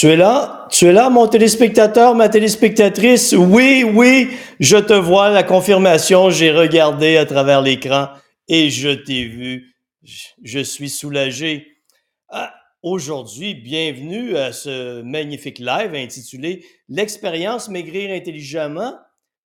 Tu 0.00 0.06
es 0.06 0.16
là? 0.16 0.66
Tu 0.70 0.86
es 0.86 0.92
là, 0.94 1.10
mon 1.10 1.28
téléspectateur, 1.28 2.14
ma 2.14 2.30
téléspectatrice? 2.30 3.34
Oui, 3.34 3.84
oui, 3.84 4.30
je 4.58 4.78
te 4.78 4.94
vois, 4.94 5.28
la 5.28 5.42
confirmation, 5.42 6.30
j'ai 6.30 6.50
regardé 6.52 7.18
à 7.18 7.26
travers 7.26 7.60
l'écran 7.60 8.08
et 8.48 8.70
je 8.70 8.88
t'ai 8.88 9.26
vu. 9.26 9.76
Je 10.42 10.60
suis 10.60 10.88
soulagé. 10.88 11.66
Ah, 12.30 12.54
Aujourd'hui, 12.82 13.54
bienvenue 13.54 14.38
à 14.38 14.54
ce 14.54 15.02
magnifique 15.02 15.58
live 15.58 15.94
intitulé 15.94 16.64
L'expérience 16.88 17.68
maigrir 17.68 18.10
intelligemment, 18.10 18.94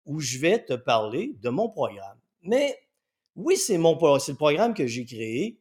où 0.08 0.20
je 0.20 0.40
vais 0.40 0.58
te 0.58 0.74
parler 0.74 1.36
de 1.44 1.50
mon 1.50 1.70
programme. 1.70 2.18
Mais 2.42 2.76
oui, 3.36 3.56
c'est 3.56 3.78
mon 3.78 3.96
c'est 4.18 4.32
le 4.32 4.38
programme 4.38 4.74
que 4.74 4.88
j'ai 4.88 5.06
créé, 5.06 5.60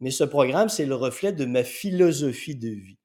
mais 0.00 0.10
ce 0.10 0.24
programme, 0.24 0.70
c'est 0.70 0.86
le 0.86 0.94
reflet 0.94 1.34
de 1.34 1.44
ma 1.44 1.62
philosophie 1.62 2.56
de 2.56 2.70
vie 2.70 2.99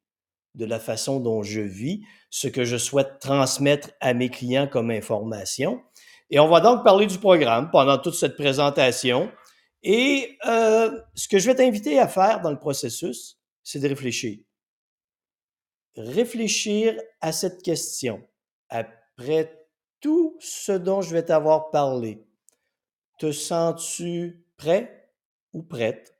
de 0.55 0.65
la 0.65 0.79
façon 0.79 1.19
dont 1.19 1.43
je 1.43 1.61
vis, 1.61 2.01
ce 2.29 2.47
que 2.47 2.63
je 2.63 2.77
souhaite 2.77 3.19
transmettre 3.19 3.91
à 4.01 4.13
mes 4.13 4.29
clients 4.29 4.67
comme 4.67 4.91
information. 4.91 5.81
Et 6.29 6.39
on 6.39 6.47
va 6.47 6.59
donc 6.59 6.83
parler 6.83 7.05
du 7.05 7.19
programme 7.19 7.69
pendant 7.71 7.97
toute 7.97 8.15
cette 8.15 8.35
présentation. 8.35 9.31
Et 9.83 10.37
euh, 10.45 10.99
ce 11.13 11.27
que 11.27 11.37
je 11.37 11.45
vais 11.45 11.55
t'inviter 11.55 11.99
à 11.99 12.07
faire 12.07 12.41
dans 12.41 12.51
le 12.51 12.59
processus, 12.59 13.39
c'est 13.63 13.79
de 13.79 13.87
réfléchir. 13.87 14.39
Réfléchir 15.95 16.99
à 17.21 17.31
cette 17.31 17.61
question. 17.61 18.21
Après 18.69 19.67
tout 20.01 20.35
ce 20.39 20.71
dont 20.71 21.01
je 21.01 21.13
vais 21.13 21.23
t'avoir 21.23 21.71
parlé, 21.71 22.25
te 23.19 23.31
sens-tu 23.31 24.45
prêt 24.57 25.09
ou 25.53 25.63
prête 25.63 26.19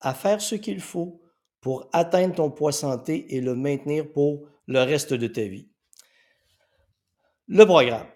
à 0.00 0.12
faire 0.14 0.40
ce 0.40 0.56
qu'il 0.56 0.80
faut 0.80 1.21
pour 1.62 1.88
atteindre 1.92 2.34
ton 2.34 2.50
poids 2.50 2.72
santé 2.72 3.34
et 3.34 3.40
le 3.40 3.54
maintenir 3.54 4.12
pour 4.12 4.46
le 4.66 4.80
reste 4.80 5.14
de 5.14 5.28
ta 5.28 5.42
vie. 5.42 5.68
Le 7.46 7.64
programme. 7.64 8.08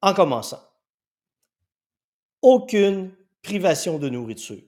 En 0.00 0.14
commençant, 0.14 0.62
aucune 2.40 3.14
privation 3.42 3.98
de 3.98 4.08
nourriture. 4.08 4.62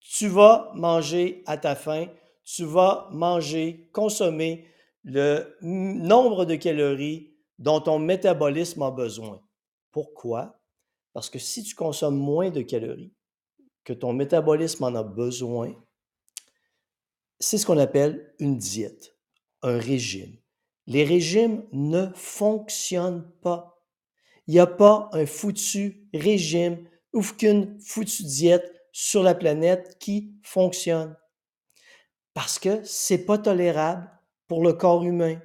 Tu 0.00 0.28
vas 0.28 0.72
manger 0.74 1.42
à 1.46 1.56
ta 1.56 1.76
faim, 1.76 2.08
tu 2.42 2.64
vas 2.64 3.08
manger, 3.12 3.88
consommer 3.92 4.66
le 5.04 5.56
nombre 5.60 6.46
de 6.46 6.56
calories 6.56 7.36
dont 7.58 7.80
ton 7.80 7.98
métabolisme 7.98 8.82
a 8.82 8.90
besoin. 8.90 9.40
Pourquoi? 9.92 10.58
Parce 11.12 11.30
que 11.30 11.38
si 11.38 11.62
tu 11.62 11.74
consommes 11.74 12.16
moins 12.16 12.50
de 12.50 12.62
calories, 12.62 13.12
que 13.84 13.92
ton 13.92 14.12
métabolisme 14.12 14.84
en 14.84 14.94
a 14.94 15.02
besoin, 15.02 15.74
c'est 17.38 17.58
ce 17.58 17.66
qu'on 17.66 17.78
appelle 17.78 18.34
une 18.38 18.56
diète, 18.56 19.16
un 19.62 19.78
régime. 19.78 20.36
Les 20.86 21.04
régimes 21.04 21.64
ne 21.72 22.08
fonctionnent 22.14 23.30
pas. 23.42 23.82
Il 24.46 24.54
n'y 24.54 24.60
a 24.60 24.66
pas 24.66 25.08
un 25.12 25.26
foutu 25.26 26.08
régime 26.12 26.86
ou 27.12 27.22
qu'une 27.22 27.78
foutue 27.80 28.24
diète 28.24 28.74
sur 28.92 29.22
la 29.22 29.34
planète 29.34 29.96
qui 29.98 30.34
fonctionne. 30.42 31.16
Parce 32.34 32.58
que 32.58 32.82
c'est 32.84 33.24
pas 33.24 33.38
tolérable 33.38 34.10
pour 34.48 34.62
le 34.62 34.72
corps 34.72 35.04
humain. 35.04 35.40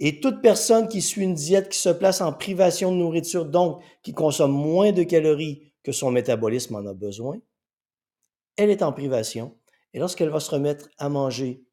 Et 0.00 0.20
toute 0.20 0.42
personne 0.42 0.88
qui 0.88 1.02
suit 1.02 1.24
une 1.24 1.34
diète 1.34 1.70
qui 1.70 1.78
se 1.78 1.88
place 1.88 2.20
en 2.20 2.32
privation 2.32 2.92
de 2.92 2.96
nourriture, 2.96 3.46
donc 3.46 3.82
qui 4.02 4.12
consomme 4.12 4.52
moins 4.52 4.92
de 4.92 5.02
calories 5.02 5.67
son 5.92 6.10
métabolisme 6.10 6.74
en 6.76 6.86
a 6.86 6.94
besoin, 6.94 7.40
elle 8.56 8.70
est 8.70 8.82
en 8.82 8.92
privation. 8.92 9.58
Et 9.94 9.98
lorsqu'elle 9.98 10.30
va 10.30 10.40
se 10.40 10.50
remettre 10.50 10.88
à 10.98 11.08
manger 11.08 11.64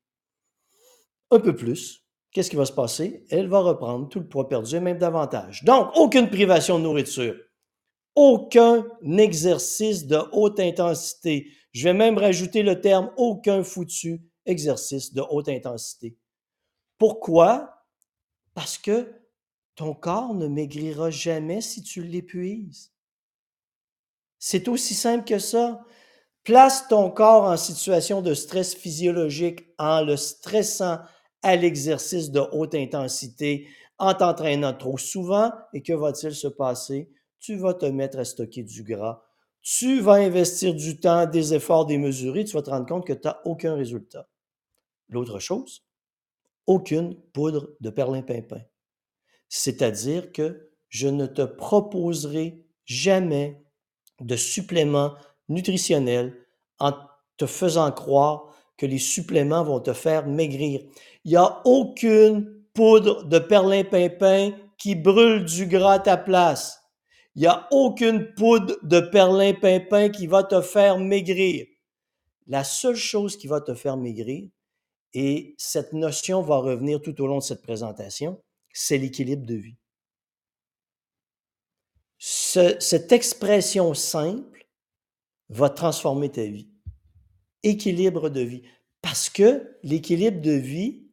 un 1.32 1.40
peu 1.40 1.56
plus, 1.56 2.06
qu'est-ce 2.32 2.50
qui 2.50 2.56
va 2.56 2.66
se 2.66 2.72
passer? 2.72 3.26
Elle 3.30 3.48
va 3.48 3.60
reprendre 3.60 4.08
tout 4.08 4.20
le 4.20 4.28
poids 4.28 4.48
perdu 4.48 4.80
même 4.80 4.98
davantage. 4.98 5.64
Donc, 5.64 5.90
aucune 5.96 6.30
privation 6.30 6.78
de 6.78 6.84
nourriture, 6.84 7.36
aucun 8.16 8.86
exercice 9.20 10.06
de 10.06 10.20
haute 10.32 10.60
intensité. 10.60 11.52
Je 11.74 11.84
vais 11.84 11.94
même 11.94 12.18
rajouter 12.18 12.64
le 12.64 12.80
terme 12.80 13.12
aucun 13.18 13.64
foutu 13.64 14.22
exercice 14.46 15.14
de 15.14 15.22
haute 15.30 15.50
intensité. 15.50 16.18
Pourquoi? 16.98 17.86
Parce 18.54 18.78
que 18.78 19.12
ton 19.76 19.94
corps 19.94 20.34
ne 20.34 20.48
maigrira 20.48 21.10
jamais 21.10 21.60
si 21.60 21.84
tu 21.84 22.02
l'épuises. 22.04 22.95
C'est 24.48 24.68
aussi 24.68 24.94
simple 24.94 25.26
que 25.26 25.40
ça. 25.40 25.84
Place 26.44 26.88
ton 26.88 27.10
corps 27.10 27.46
en 27.46 27.58
situation 27.58 28.22
de 28.22 28.36
stress 28.36 28.76
physiologique 28.76 29.66
en 29.80 30.04
le 30.04 30.18
stressant 30.18 31.00
à 31.42 31.56
l'exercice 31.56 32.30
de 32.30 32.42
haute 32.52 32.76
intensité, 32.76 33.68
en 33.98 34.14
t'entraînant 34.14 34.76
trop 34.76 35.00
souvent. 35.00 35.52
Et 35.74 35.82
que 35.82 35.94
va-t-il 35.94 36.36
se 36.36 36.48
passer? 36.48 37.10
Tu 37.40 37.56
vas 37.56 37.74
te 37.74 37.88
mettre 37.88 38.20
à 38.20 38.24
stocker 38.24 38.62
du 38.62 38.84
gras. 38.84 39.24
Tu 39.64 40.00
vas 40.00 40.14
investir 40.14 40.76
du 40.76 41.00
temps, 41.00 41.26
des 41.26 41.56
efforts 41.56 41.88
démesurés. 41.88 42.46
Tu 42.46 42.54
vas 42.54 42.62
te 42.62 42.70
rendre 42.70 42.86
compte 42.86 43.08
que 43.08 43.14
tu 43.14 43.28
n'as 43.28 43.40
aucun 43.46 43.74
résultat. 43.74 44.30
L'autre 45.10 45.40
chose, 45.40 45.88
aucune 46.68 47.16
poudre 47.34 47.72
de 47.80 47.90
perlimpinpin. 47.90 48.62
C'est-à-dire 49.50 50.32
que 50.32 50.70
je 50.90 51.08
ne 51.08 51.26
te 51.26 51.42
proposerai 51.42 52.64
jamais 52.86 53.65
de 54.22 54.36
suppléments 54.36 55.14
nutritionnels 55.50 56.36
en 56.80 56.94
te 57.38 57.46
faisant 57.46 57.92
croire 57.92 58.54
que 58.78 58.86
les 58.86 58.98
suppléments 58.98 59.64
vont 59.64 59.80
te 59.80 59.94
faire 59.94 60.28
maigrir. 60.28 60.82
Il 61.24 61.32
n'y 61.32 61.38
a 61.38 61.62
aucune 61.66 62.64
poudre 62.74 63.24
de 63.24 63.40
perlimpinpin 63.40 64.52
qui 64.78 64.96
brûle 64.96 65.46
du 65.46 65.66
gras 65.66 65.94
à 65.94 66.00
ta 66.00 66.18
place. 66.18 66.82
Il 67.36 67.42
n'y 67.42 67.48
a 67.48 67.68
aucune 67.72 68.34
poudre 68.34 68.76
de 68.84 69.00
perlimpinpin 69.00 70.10
qui 70.10 70.28
va 70.28 70.44
te 70.44 70.62
faire 70.62 71.00
maigrir. 71.00 71.66
La 72.48 72.64
seule 72.64 72.96
chose 72.96 73.38
qui 73.38 73.48
va 73.48 73.62
te 73.62 73.74
faire 73.74 73.98
maigrir, 73.98 74.50
et 75.14 75.56
cette 75.58 75.94
notion 75.94 76.42
va 76.42 76.58
revenir 76.58 77.02
tout 77.02 77.20
au 77.22 77.28
long 77.28 77.38
de 77.38 77.44
cette 77.44 77.62
présentation, 77.62 78.42
c'est 78.74 78.98
l'équilibre 78.98 79.46
de 79.46 79.56
vie 79.56 79.78
cette 82.18 83.12
expression 83.12 83.94
simple 83.94 84.68
va 85.50 85.70
transformer 85.70 86.32
ta 86.32 86.44
vie. 86.44 86.70
Équilibre 87.64 88.30
de 88.30 88.42
vie. 88.42 88.64
Parce 89.02 89.30
que 89.30 89.78
l'équilibre 89.84 90.42
de 90.42 90.52
vie 90.52 91.06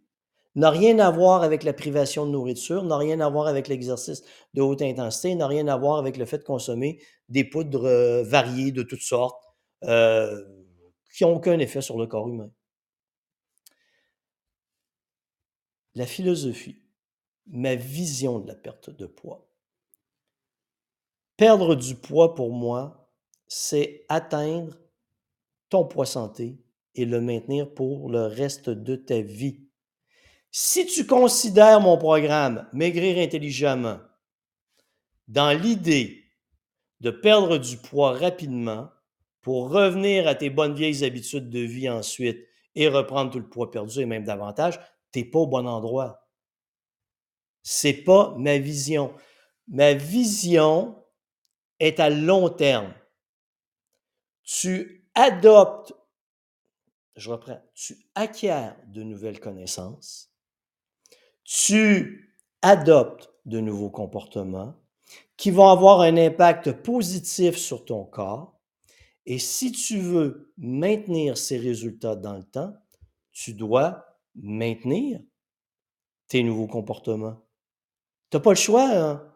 n'a 0.55 0.71
rien 0.71 0.99
à 0.99 1.11
voir 1.11 1.43
avec 1.43 1.65
la 1.65 1.73
privation 1.73 2.27
de 2.27 2.31
nourriture, 2.31 2.85
n'a 2.85 2.97
rien 2.97 3.21
à 3.21 3.29
voir 3.29 3.47
avec 3.47 3.69
l'exercice 3.69 4.23
de 4.55 4.63
haute 4.63 4.83
intensité, 4.83 5.35
n'a 5.35 5.47
rien 5.47 5.67
à 5.69 5.77
voir 5.77 5.99
avec 5.99 6.17
le 6.17 6.25
fait 6.25 6.39
de 6.39 6.45
consommer 6.45 7.01
des 7.29 7.45
poudres 7.45 7.87
euh, 7.87 8.23
variées 8.23 8.73
de 8.73 8.83
toutes 8.83 9.03
sortes 9.03 9.43
euh, 9.85 10.43
qui 11.15 11.25
n'ont 11.25 11.37
aucun 11.37 11.59
effet 11.59 11.81
sur 11.81 11.99
le 11.99 12.07
corps 12.07 12.29
humain. 12.29 12.51
La 15.95 16.07
philosophie, 16.07 16.83
ma 17.47 17.75
vision 17.75 18.39
de 18.39 18.49
la 18.49 18.55
perte 18.55 18.91
de 18.91 19.07
poids, 19.07 19.52
Perdre 21.43 21.75
du 21.75 21.97
poids 21.97 22.37
pour 22.37 22.53
moi, 22.53 23.11
c'est 23.49 24.05
atteindre 24.09 24.79
ton 25.71 25.85
poids 25.85 26.07
santé 26.07 26.57
et 26.95 27.05
le 27.05 27.21
maintenir 27.21 27.75
pour 27.75 28.09
le 28.09 28.27
reste 28.27 28.71
de 28.71 28.95
ta 28.95 29.23
vie. 29.23 29.67
Si 30.53 30.87
tu 30.87 31.05
considères 31.05 31.81
mon 31.81 31.99
programme 31.99 32.69
Maigrir 32.73 33.19
intelligemment 33.19 33.99
dans 35.27 35.51
l'idée 35.51 36.23
de 37.01 37.11
perdre 37.11 37.59
du 37.59 37.77
poids 37.77 38.17
rapidement 38.17 38.91
pour 39.41 39.69
revenir 39.69 40.29
à 40.29 40.37
tes 40.37 40.49
bonnes 40.49 40.77
vieilles 40.77 41.03
habitudes 41.03 41.51
de 41.51 41.59
vie 41.59 41.91
ensuite 41.91 42.47
et 42.77 42.87
reprendre 42.87 43.33
tout 43.33 43.41
le 43.41 43.49
poids 43.49 43.73
perdu 43.73 43.99
et 43.99 44.07
même 44.07 44.23
davantage, 44.23 44.79
tu 45.13 45.19
n'es 45.19 45.25
pas 45.25 45.41
au 45.41 45.49
bon 45.49 45.67
endroit. 45.67 46.29
C'est 47.65 48.05
pas 48.05 48.33
ma 48.39 48.59
vision. 48.59 49.13
Ma 49.67 49.95
vision, 49.95 51.02
est 51.83 51.99
à 51.99 52.11
long 52.11 52.49
terme. 52.49 52.95
Tu 54.45 55.09
adoptes, 55.15 55.93
je 57.17 57.31
reprends, 57.31 57.61
tu 57.75 57.97
acquiers 58.15 58.71
de 58.87 59.03
nouvelles 59.03 59.41
connaissances, 59.41 60.33
tu 61.45 62.39
adoptes 62.63 63.31
de 63.47 63.59
nouveaux 63.59 63.91
comportements 63.91 64.77
qui 65.37 65.51
vont 65.51 65.69
avoir 65.69 66.01
un 66.03 66.17
impact 66.17 66.71
positif 66.71 67.57
sur 67.57 67.85
ton 67.85 68.05
corps. 68.05 68.61
Et 69.27 69.39
si 69.39 69.73
tu 69.73 69.99
veux 69.99 70.53
maintenir 70.57 71.37
ces 71.37 71.59
résultats 71.59 72.15
dans 72.15 72.37
le 72.37 72.45
temps, 72.45 72.75
tu 73.33 73.55
dois 73.55 74.07
maintenir 74.37 75.21
tes 76.29 76.45
nouveaux 76.45 76.69
comportements. 76.69 77.45
Tu 78.31 78.37
n'as 78.37 78.43
pas 78.43 78.51
le 78.51 78.57
choix. 78.57 78.89
Hein? 78.89 79.32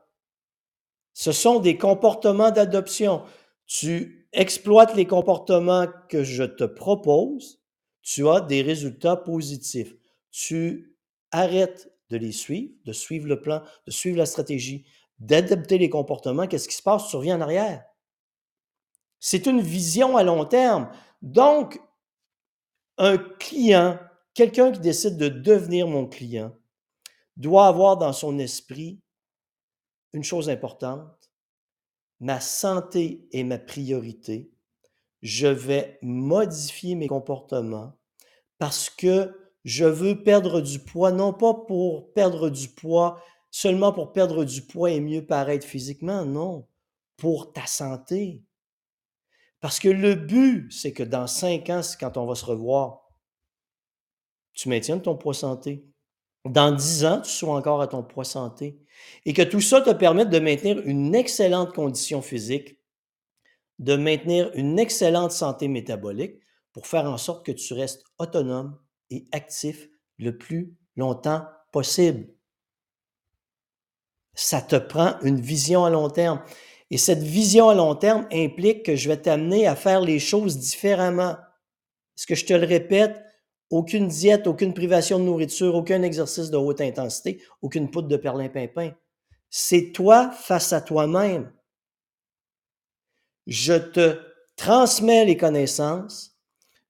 Ce 1.18 1.32
sont 1.32 1.60
des 1.60 1.78
comportements 1.78 2.50
d'adoption. 2.50 3.22
Tu 3.64 4.28
exploites 4.34 4.94
les 4.94 5.06
comportements 5.06 5.86
que 6.10 6.22
je 6.22 6.42
te 6.42 6.64
propose, 6.64 7.62
tu 8.02 8.28
as 8.28 8.42
des 8.42 8.60
résultats 8.60 9.16
positifs. 9.16 9.94
Tu 10.30 10.94
arrêtes 11.30 11.90
de 12.10 12.18
les 12.18 12.32
suivre, 12.32 12.74
de 12.84 12.92
suivre 12.92 13.26
le 13.28 13.40
plan, 13.40 13.62
de 13.86 13.90
suivre 13.90 14.18
la 14.18 14.26
stratégie, 14.26 14.84
d'adapter 15.18 15.78
les 15.78 15.88
comportements. 15.88 16.46
Qu'est-ce 16.46 16.68
qui 16.68 16.74
se 16.74 16.82
passe? 16.82 17.08
Tu 17.08 17.16
reviens 17.16 17.38
en 17.38 17.40
arrière. 17.40 17.82
C'est 19.18 19.46
une 19.46 19.62
vision 19.62 20.18
à 20.18 20.22
long 20.22 20.44
terme. 20.44 20.90
Donc, 21.22 21.80
un 22.98 23.16
client, 23.16 23.98
quelqu'un 24.34 24.70
qui 24.70 24.80
décide 24.80 25.16
de 25.16 25.28
devenir 25.28 25.88
mon 25.88 26.06
client, 26.06 26.54
doit 27.38 27.68
avoir 27.68 27.96
dans 27.96 28.12
son 28.12 28.38
esprit 28.38 29.00
une 30.16 30.24
chose 30.24 30.48
importante. 30.48 31.30
Ma 32.20 32.40
santé 32.40 33.28
est 33.32 33.44
ma 33.44 33.58
priorité. 33.58 34.50
Je 35.20 35.46
vais 35.46 35.98
modifier 36.00 36.94
mes 36.94 37.06
comportements 37.06 37.92
parce 38.58 38.88
que 38.88 39.38
je 39.64 39.84
veux 39.84 40.22
perdre 40.22 40.62
du 40.62 40.78
poids, 40.78 41.12
non 41.12 41.34
pas 41.34 41.52
pour 41.52 42.14
perdre 42.14 42.48
du 42.48 42.68
poids, 42.68 43.22
seulement 43.50 43.92
pour 43.92 44.12
perdre 44.12 44.44
du 44.44 44.62
poids 44.62 44.90
et 44.90 45.00
mieux 45.00 45.26
paraître 45.26 45.66
physiquement, 45.66 46.24
non, 46.24 46.66
pour 47.18 47.52
ta 47.52 47.66
santé. 47.66 48.42
Parce 49.60 49.78
que 49.78 49.88
le 49.88 50.14
but, 50.14 50.72
c'est 50.72 50.92
que 50.92 51.02
dans 51.02 51.26
cinq 51.26 51.68
ans, 51.68 51.82
quand 52.00 52.16
on 52.16 52.26
va 52.26 52.34
se 52.34 52.44
revoir, 52.44 53.02
tu 54.54 54.70
maintiennes 54.70 55.02
ton 55.02 55.16
poids 55.16 55.34
santé. 55.34 55.86
Dans 56.46 56.70
dix 56.70 57.04
ans, 57.04 57.20
tu 57.20 57.30
sois 57.30 57.54
encore 57.54 57.82
à 57.82 57.88
ton 57.88 58.02
poids 58.02 58.24
santé. 58.24 58.78
Et 59.24 59.32
que 59.32 59.42
tout 59.42 59.60
ça 59.60 59.80
te 59.80 59.90
permette 59.90 60.30
de 60.30 60.38
maintenir 60.38 60.80
une 60.84 61.14
excellente 61.14 61.74
condition 61.74 62.22
physique, 62.22 62.78
de 63.78 63.96
maintenir 63.96 64.50
une 64.54 64.78
excellente 64.78 65.32
santé 65.32 65.68
métabolique 65.68 66.40
pour 66.72 66.86
faire 66.86 67.04
en 67.04 67.18
sorte 67.18 67.44
que 67.44 67.52
tu 67.52 67.74
restes 67.74 68.04
autonome 68.18 68.78
et 69.10 69.26
actif 69.32 69.88
le 70.18 70.38
plus 70.38 70.74
longtemps 70.96 71.44
possible. 71.72 72.28
Ça 74.34 74.62
te 74.62 74.76
prend 74.76 75.18
une 75.22 75.40
vision 75.40 75.84
à 75.84 75.90
long 75.90 76.10
terme. 76.10 76.42
Et 76.90 76.98
cette 76.98 77.22
vision 77.22 77.68
à 77.68 77.74
long 77.74 77.96
terme 77.96 78.28
implique 78.32 78.84
que 78.84 78.94
je 78.94 79.08
vais 79.08 79.20
t'amener 79.20 79.66
à 79.66 79.74
faire 79.74 80.00
les 80.00 80.20
choses 80.20 80.58
différemment. 80.58 81.36
Est-ce 82.16 82.26
que 82.26 82.34
je 82.34 82.46
te 82.46 82.52
le 82.52 82.66
répète? 82.66 83.25
Aucune 83.70 84.08
diète, 84.08 84.46
aucune 84.46 84.74
privation 84.74 85.18
de 85.18 85.24
nourriture, 85.24 85.74
aucun 85.74 86.02
exercice 86.02 86.50
de 86.50 86.56
haute 86.56 86.80
intensité, 86.80 87.42
aucune 87.62 87.90
poudre 87.90 88.08
de 88.08 88.16
perlimpinpin. 88.16 88.92
C'est 89.50 89.92
toi 89.92 90.30
face 90.30 90.72
à 90.72 90.80
toi-même. 90.80 91.52
Je 93.46 93.74
te 93.74 94.20
transmets 94.56 95.24
les 95.24 95.36
connaissances, 95.36 96.36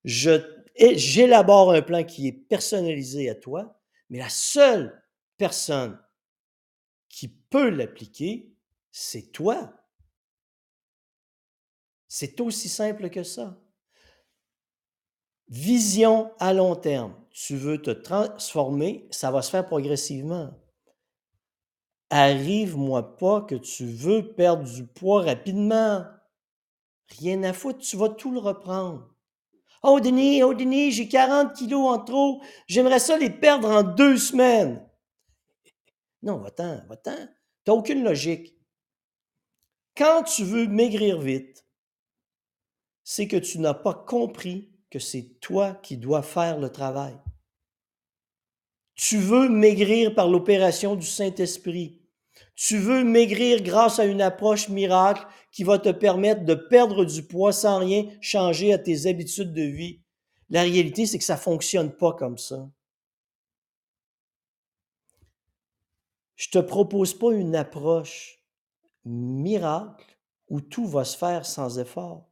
j'élabore 0.04 1.72
un 1.72 1.82
plan 1.82 2.04
qui 2.04 2.28
est 2.28 2.32
personnalisé 2.32 3.28
à 3.28 3.34
toi, 3.34 3.78
mais 4.08 4.18
la 4.18 4.28
seule 4.28 5.02
personne 5.36 5.98
qui 7.08 7.28
peut 7.28 7.70
l'appliquer, 7.70 8.52
c'est 8.90 9.32
toi. 9.32 9.72
C'est 12.08 12.40
aussi 12.40 12.68
simple 12.68 13.10
que 13.10 13.22
ça. 13.22 13.58
Vision 15.48 16.32
à 16.38 16.52
long 16.52 16.74
terme. 16.74 17.14
Tu 17.30 17.56
veux 17.56 17.80
te 17.80 17.90
transformer, 17.90 19.06
ça 19.10 19.30
va 19.30 19.42
se 19.42 19.50
faire 19.50 19.66
progressivement. 19.66 20.50
Arrive-moi 22.10 23.16
pas 23.16 23.42
que 23.42 23.54
tu 23.54 23.84
veux 23.84 24.34
perdre 24.34 24.64
du 24.64 24.86
poids 24.86 25.22
rapidement. 25.22 26.04
Rien 27.20 27.42
à 27.42 27.52
foutre, 27.52 27.78
tu 27.78 27.96
vas 27.96 28.08
tout 28.08 28.32
le 28.32 28.38
reprendre. 28.38 29.08
Oh 29.82 30.00
Denis, 30.00 30.42
oh 30.42 30.54
Denis, 30.54 30.90
j'ai 30.90 31.08
40 31.08 31.52
kilos 31.54 31.86
en 31.86 31.98
trop, 31.98 32.42
j'aimerais 32.66 32.98
ça 32.98 33.16
les 33.16 33.30
perdre 33.30 33.68
en 33.68 33.82
deux 33.82 34.16
semaines. 34.16 34.84
Non, 36.22 36.38
va-t'en, 36.38 36.84
va-t'en. 36.88 37.14
Tu 37.14 37.70
n'as 37.70 37.74
aucune 37.74 38.02
logique. 38.02 38.56
Quand 39.96 40.24
tu 40.24 40.44
veux 40.44 40.66
maigrir 40.66 41.20
vite, 41.20 41.64
c'est 43.04 43.28
que 43.28 43.36
tu 43.36 43.60
n'as 43.60 43.74
pas 43.74 43.94
compris 43.94 44.75
c'est 44.98 45.38
toi 45.40 45.74
qui 45.82 45.96
dois 45.96 46.22
faire 46.22 46.58
le 46.58 46.70
travail. 46.70 47.16
Tu 48.94 49.18
veux 49.18 49.48
maigrir 49.48 50.14
par 50.14 50.28
l'opération 50.28 50.96
du 50.96 51.06
Saint-Esprit. 51.06 52.00
Tu 52.54 52.78
veux 52.78 53.04
maigrir 53.04 53.62
grâce 53.62 53.98
à 53.98 54.06
une 54.06 54.22
approche 54.22 54.68
miracle 54.68 55.26
qui 55.52 55.64
va 55.64 55.78
te 55.78 55.90
permettre 55.90 56.44
de 56.44 56.54
perdre 56.54 57.04
du 57.04 57.22
poids 57.22 57.52
sans 57.52 57.78
rien 57.78 58.06
changer 58.20 58.72
à 58.72 58.78
tes 58.78 59.06
habitudes 59.06 59.52
de 59.52 59.62
vie. 59.62 60.00
La 60.48 60.62
réalité, 60.62 61.06
c'est 61.06 61.18
que 61.18 61.24
ça 61.24 61.34
ne 61.34 61.40
fonctionne 61.40 61.94
pas 61.94 62.14
comme 62.14 62.38
ça. 62.38 62.68
Je 66.36 66.48
ne 66.48 66.62
te 66.62 66.66
propose 66.66 67.14
pas 67.18 67.32
une 67.32 67.56
approche 67.56 68.42
miracle 69.04 70.18
où 70.48 70.60
tout 70.60 70.86
va 70.86 71.04
se 71.04 71.16
faire 71.16 71.44
sans 71.44 71.78
effort. 71.78 72.25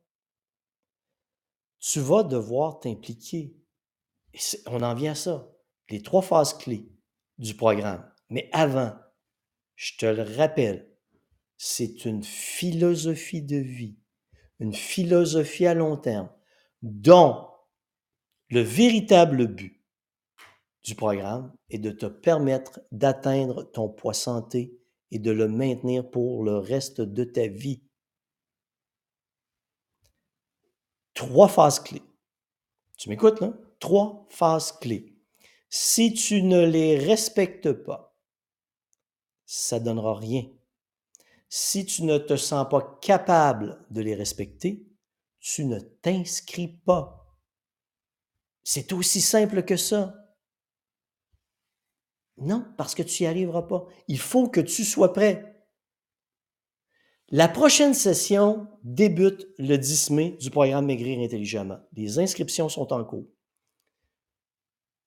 Tu 1.87 2.01
vas 2.01 2.23
devoir 2.23 2.81
t'impliquer. 2.81 3.55
On 4.67 4.83
en 4.83 4.95
vient 4.95 5.13
à 5.13 5.15
ça. 5.15 5.53
Les 5.91 6.01
trois 6.01 6.23
phases 6.23 6.55
clés 6.55 6.89
du 7.37 7.55
programme. 7.55 8.11
Mais 8.31 8.49
avant, 8.53 8.95
je 9.77 9.93
te 9.99 10.07
le 10.07 10.23
rappelle, 10.23 10.91
c'est 11.59 12.07
une 12.07 12.23
philosophie 12.23 13.43
de 13.43 13.59
vie, 13.59 13.99
une 14.61 14.73
philosophie 14.73 15.67
à 15.67 15.75
long 15.75 15.99
terme, 15.99 16.31
dont 16.81 17.49
le 18.49 18.63
véritable 18.63 19.47
but 19.47 19.85
du 20.85 20.95
programme 20.95 21.55
est 21.69 21.79
de 21.79 21.91
te 21.91 22.07
permettre 22.07 22.81
d'atteindre 22.93 23.63
ton 23.63 23.91
poids 23.91 24.15
santé 24.15 24.81
et 25.11 25.19
de 25.19 25.31
le 25.31 25.49
maintenir 25.49 26.11
pour 26.11 26.45
le 26.45 26.57
reste 26.57 27.03
de 27.03 27.25
ta 27.25 27.47
vie. 27.47 27.83
Trois 31.15 31.49
phases 31.49 31.81
clés. 31.81 32.03
Tu 32.97 33.09
m'écoutes, 33.09 33.41
là? 33.41 33.53
Trois 33.81 34.27
phases 34.29 34.73
clés. 34.73 35.17
Si 35.69 36.13
tu 36.13 36.43
ne 36.43 36.65
les 36.65 36.99
respectes 36.99 37.73
pas, 37.73 38.17
ça 39.47 39.79
ne 39.79 39.85
donnera 39.85 40.15
rien. 40.17 40.45
Si 41.49 41.87
tu 41.87 42.03
ne 42.05 42.19
te 42.19 42.37
sens 42.37 42.67
pas 42.69 42.99
capable 43.01 43.85
de 43.91 44.01
les 44.01 44.15
respecter, 44.15 44.87
tu 45.41 45.65
ne 45.65 45.79
t'inscris 45.79 46.69
pas. 46.69 47.37
C'est 48.65 48.93
aussi 48.93 49.21
simple 49.21 49.65
que 49.65 49.77
ça. 49.77 50.15
Non, 52.39 52.67
parce 52.77 52.94
que 52.94 53.03
tu 53.03 53.23
n'y 53.23 53.27
arriveras 53.29 53.63
pas. 53.63 53.87
Il 54.09 54.19
faut 54.19 54.49
que 54.49 54.61
tu 54.61 54.85
sois 54.85 55.13
prêt. 55.13 55.54
La 57.31 57.49
prochaine 57.49 57.95
session 57.95 58.69
débute 58.83 59.49
le 59.59 59.77
10 59.77 60.11
mai 60.11 60.31
du 60.41 60.51
programme 60.51 60.85
Maigrir 60.85 61.19
intelligemment. 61.21 61.79
Les 61.95 62.19
inscriptions 62.19 62.69
sont 62.69 62.93
en 62.93 63.03
cours. 63.03 63.27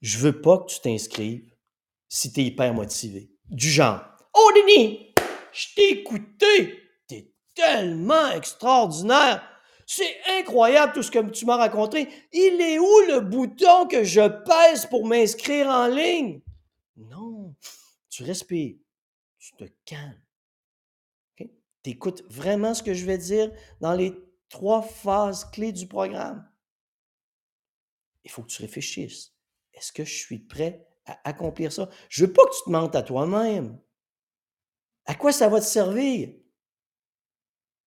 Je 0.02 0.18
veux 0.18 0.42
pas 0.42 0.58
que 0.58 0.72
tu 0.72 0.80
t'inscrives 0.80 1.54
si 2.10 2.34
tu 2.34 2.42
es 2.42 2.46
hyper 2.46 2.74
motivé. 2.74 3.30
Du 3.50 3.70
genre, 3.70 4.02
Oh 4.34 4.52
Denis, 4.56 5.14
je 5.54 5.68
t'ai 5.76 5.92
écouté, 6.00 6.80
t'es 7.08 7.32
tellement 7.54 8.32
extraordinaire. 8.32 9.48
C'est 9.86 10.18
incroyable 10.40 10.94
tout 10.94 11.04
ce 11.04 11.12
que 11.12 11.20
tu 11.30 11.46
m'as 11.46 11.56
raconté. 11.56 12.10
Il 12.34 12.60
est 12.60 12.80
où 12.80 13.00
le 13.08 13.22
bouton 13.22 13.88
que 13.88 14.04
je 14.04 14.28
pèse 14.28 14.88
pour 14.88 15.06
m'inscrire 15.06 15.68
en 15.68 15.88
ligne? 15.88 16.42
Non, 16.98 17.56
tu 18.10 18.24
respires, 18.24 18.76
tu 19.38 19.56
te 19.56 19.66
calmes. 19.86 20.27
Tu 21.88 21.92
écoutes 21.94 22.30
vraiment 22.30 22.74
ce 22.74 22.84
que 22.84 22.94
je 22.94 23.06
vais 23.06 23.18
dire 23.18 23.50
dans 23.80 23.94
les 23.94 24.14
trois 24.50 24.82
phases 24.82 25.46
clés 25.46 25.72
du 25.72 25.88
programme? 25.88 26.46
Il 28.26 28.30
faut 28.30 28.44
que 28.44 28.50
tu 28.50 28.62
réfléchisses. 28.62 29.34
Est-ce 29.74 29.94
que 29.94 30.04
je 30.04 30.14
suis 30.14 30.40
prêt 30.40 30.86
à 31.06 31.18
accomplir 31.24 31.72
ça? 31.72 31.88
Je 32.10 32.24
ne 32.24 32.28
veux 32.28 32.34
pas 32.34 32.44
que 32.44 32.58
tu 32.58 32.64
te 32.66 32.70
mentes 32.70 32.94
à 32.94 33.04
toi-même. 33.04 33.80
À 35.06 35.16
quoi 35.16 35.32
ça 35.32 35.48
va 35.48 35.62
te 35.62 35.66
servir? 35.66 36.36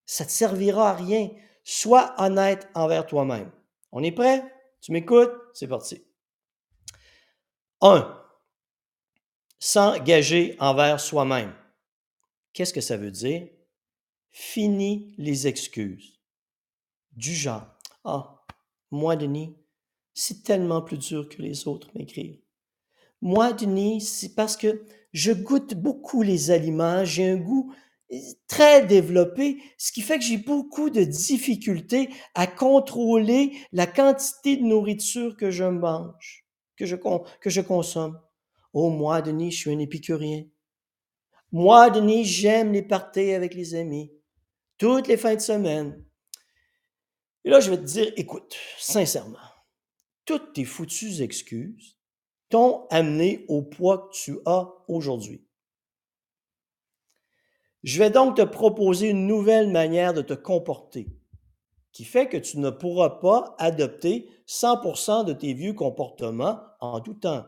Ça 0.07 0.25
ne 0.25 0.29
te 0.29 0.33
servira 0.33 0.93
à 0.93 0.95
rien. 0.95 1.29
Sois 1.63 2.15
honnête 2.17 2.71
envers 2.73 3.05
toi-même. 3.05 3.53
On 3.93 4.03
est 4.03 4.13
prêt? 4.13 4.43
Tu 4.81 4.93
m'écoutes? 4.93 5.35
C'est 5.53 5.69
parti. 5.69 6.03
Un, 7.83 8.19
s'engager 9.59 10.57
envers 10.59 10.99
soi-même. 11.01 11.55
Qu'est-ce 12.55 12.73
que 12.73 12.81
ça 12.81 12.97
veut 12.97 13.11
dire? 13.11 13.47
Fini 14.31 15.15
les 15.19 15.47
excuses. 15.47 16.21
Du 17.13 17.35
genre, 17.35 17.67
ah, 18.05 18.45
moi, 18.91 19.17
Denis, 19.17 19.57
c'est 20.15 20.43
tellement 20.43 20.83
plus 20.83 20.99
dur 20.99 21.29
que 21.29 21.43
les 21.43 21.67
autres 21.67 21.91
m'écrire. 21.95 22.37
Moi, 23.21 23.53
Denis, 23.53 24.01
c'est 24.01 24.35
parce 24.35 24.57
que 24.57 24.85
je 25.13 25.33
goûte 25.33 25.75
beaucoup 25.75 26.23
les 26.23 26.51
aliments, 26.51 27.05
j'ai 27.05 27.29
un 27.29 27.37
goût 27.37 27.75
très 28.49 28.87
développé, 28.87 29.63
ce 29.79 29.93
qui 29.93 30.03
fait 30.03 30.19
que 30.19 30.25
j'ai 30.25 30.39
beaucoup 30.39 30.91
de 30.91 31.05
difficultés 31.05 32.11
à 32.35 32.47
contrôler 32.47 33.53
la 33.73 33.87
quantité 33.87 34.57
de 34.57 34.65
nourriture 34.65 35.37
que 35.37 35.51
je 35.51 35.65
mange, 35.65 36.45
que 36.77 36.87
je, 36.87 36.97
que 36.97 37.51
je 37.51 37.61
consomme. 37.61 38.21
Oh, 38.73 38.91
moi, 38.91 39.23
Denis, 39.23 39.51
je 39.51 39.59
suis 39.59 39.73
un 39.73 39.79
épicurien. 39.79 40.45
Moi, 41.53 41.91
Denis, 41.91 42.25
j'aime 42.25 42.73
les 42.73 42.83
parties 42.83 43.33
avec 43.33 43.55
les 43.55 43.75
amis, 43.75 44.13
toutes 44.81 45.09
les 45.09 45.19
fins 45.19 45.35
de 45.35 45.41
semaine. 45.41 46.03
Et 47.45 47.51
là, 47.51 47.61
je 47.61 47.71
vais 47.71 47.77
te 47.77 47.85
dire, 47.85 48.11
écoute, 48.17 48.57
sincèrement, 48.79 49.37
toutes 50.25 50.55
tes 50.55 50.65
foutues 50.65 51.21
excuses 51.21 51.99
t'ont 52.49 52.87
amené 52.89 53.45
au 53.49 53.63
poids 53.63 54.09
que 54.09 54.17
tu 54.17 54.39
as 54.47 54.73
aujourd'hui. 54.89 55.47
Je 57.83 57.99
vais 57.99 58.11
donc 58.11 58.37
te 58.37 58.43
proposer 58.43 59.11
une 59.11 59.27
nouvelle 59.27 59.71
manière 59.71 60.15
de 60.15 60.23
te 60.23 60.35
comporter 60.35 61.07
qui 61.93 62.05
fait 62.05 62.29
que 62.29 62.37
tu 62.39 62.59
ne 62.59 62.71
pourras 62.71 63.21
pas 63.21 63.55
adopter 63.59 64.31
100% 64.49 65.27
de 65.27 65.35
tes 65.35 65.53
vieux 65.53 65.75
comportements 65.75 66.59
en 66.81 67.01
tout 67.01 67.15
temps. 67.15 67.45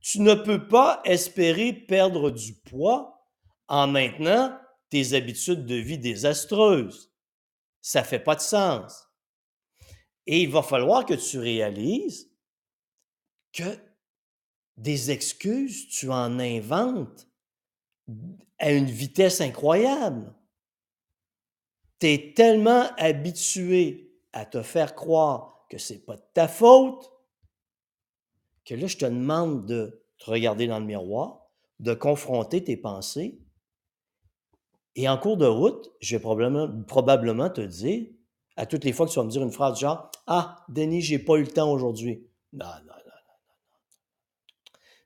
Tu 0.00 0.20
ne 0.20 0.34
peux 0.34 0.68
pas 0.68 1.00
espérer 1.04 1.72
perdre 1.72 2.30
du 2.30 2.54
poids 2.54 3.24
en 3.68 3.86
maintenant 3.86 4.58
tes 4.90 5.14
habitudes 5.14 5.66
de 5.66 5.74
vie 5.74 5.98
désastreuses. 5.98 7.12
Ça 7.80 8.00
ne 8.00 8.06
fait 8.06 8.20
pas 8.20 8.34
de 8.34 8.40
sens. 8.40 9.08
Et 10.26 10.42
il 10.42 10.50
va 10.50 10.62
falloir 10.62 11.04
que 11.04 11.14
tu 11.14 11.38
réalises 11.38 12.30
que 13.52 13.78
des 14.76 15.10
excuses, 15.10 15.88
tu 15.88 16.10
en 16.10 16.38
inventes 16.38 17.28
à 18.58 18.72
une 18.72 18.90
vitesse 18.90 19.40
incroyable. 19.40 20.34
Tu 21.98 22.08
es 22.08 22.34
tellement 22.34 22.88
habitué 22.98 24.20
à 24.32 24.44
te 24.44 24.62
faire 24.62 24.94
croire 24.94 25.66
que 25.70 25.78
c'est 25.78 26.04
pas 26.04 26.16
de 26.16 26.24
ta 26.34 26.48
faute 26.48 27.10
que 28.66 28.74
là, 28.74 28.86
je 28.88 28.98
te 28.98 29.06
demande 29.06 29.64
de 29.64 30.02
te 30.18 30.28
regarder 30.28 30.66
dans 30.66 30.80
le 30.80 30.84
miroir, 30.84 31.48
de 31.78 31.94
confronter 31.94 32.64
tes 32.64 32.76
pensées. 32.76 33.40
Et 34.96 35.08
en 35.08 35.18
cours 35.18 35.36
de 35.36 35.46
route, 35.46 35.92
je 36.00 36.16
vais 36.16 36.20
probablement, 36.20 36.82
probablement 36.88 37.50
te 37.50 37.60
dire, 37.60 38.08
à 38.56 38.66
toutes 38.66 38.84
les 38.84 38.92
fois 38.92 39.06
que 39.06 39.12
tu 39.12 39.18
vas 39.18 39.24
me 39.24 39.30
dire 39.30 39.42
une 39.42 39.52
phrase 39.52 39.78
genre 39.78 40.10
Ah, 40.26 40.64
Denis, 40.68 41.02
j'ai 41.02 41.18
pas 41.18 41.36
eu 41.36 41.42
le 41.42 41.52
temps 41.52 41.70
aujourd'hui. 41.70 42.26
Non, 42.52 42.66
non, 42.66 42.72
non, 42.82 42.88
non, 42.88 43.36
non. 43.48 43.54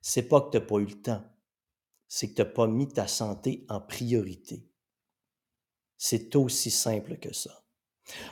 C'est 0.01 0.29
pas 0.29 0.41
que 0.41 0.51
tu 0.51 0.57
n'as 0.57 0.65
pas 0.65 0.77
eu 0.77 0.87
le 0.87 1.03
temps 1.03 1.23
c'est 2.11 2.29
que 2.29 2.35
tu 2.35 2.43
n'as 2.43 2.49
pas 2.49 2.67
mis 2.67 2.89
ta 2.89 3.07
santé 3.07 3.65
en 3.69 3.81
priorité. 3.81 4.69
C'est 5.97 6.35
aussi 6.35 6.71
simple 6.71 7.17
que 7.19 7.33
ça. 7.33 7.63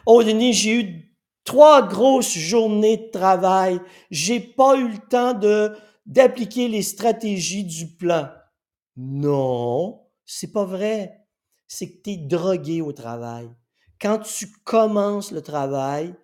Oh, 0.05 0.25
Denis, 0.25 0.53
j'ai 0.53 0.81
eu 0.81 1.17
trois 1.45 1.87
grosses 1.87 2.37
journées 2.37 2.97
de 2.97 3.11
travail. 3.11 3.81
J'ai 4.11 4.41
pas 4.41 4.77
eu 4.77 4.89
le 4.89 4.99
temps 4.99 5.33
de, 5.33 5.77
d'appliquer 6.07 6.67
les 6.67 6.83
stratégies 6.83 7.65
du 7.65 7.87
plan. 7.95 8.29
Non, 8.97 10.05
c'est 10.27 10.53
pas 10.53 10.65
vrai. 10.65 11.28
C'est 11.69 11.91
que 11.91 12.03
tu 12.03 12.11
es 12.11 12.17
drogué 12.17 12.81
au 12.81 12.93
travail. 12.93 13.49
Quand 14.01 14.19
tu 14.19 14.51
commences 14.65 15.31
le 15.31 15.43
travail, 15.43 16.15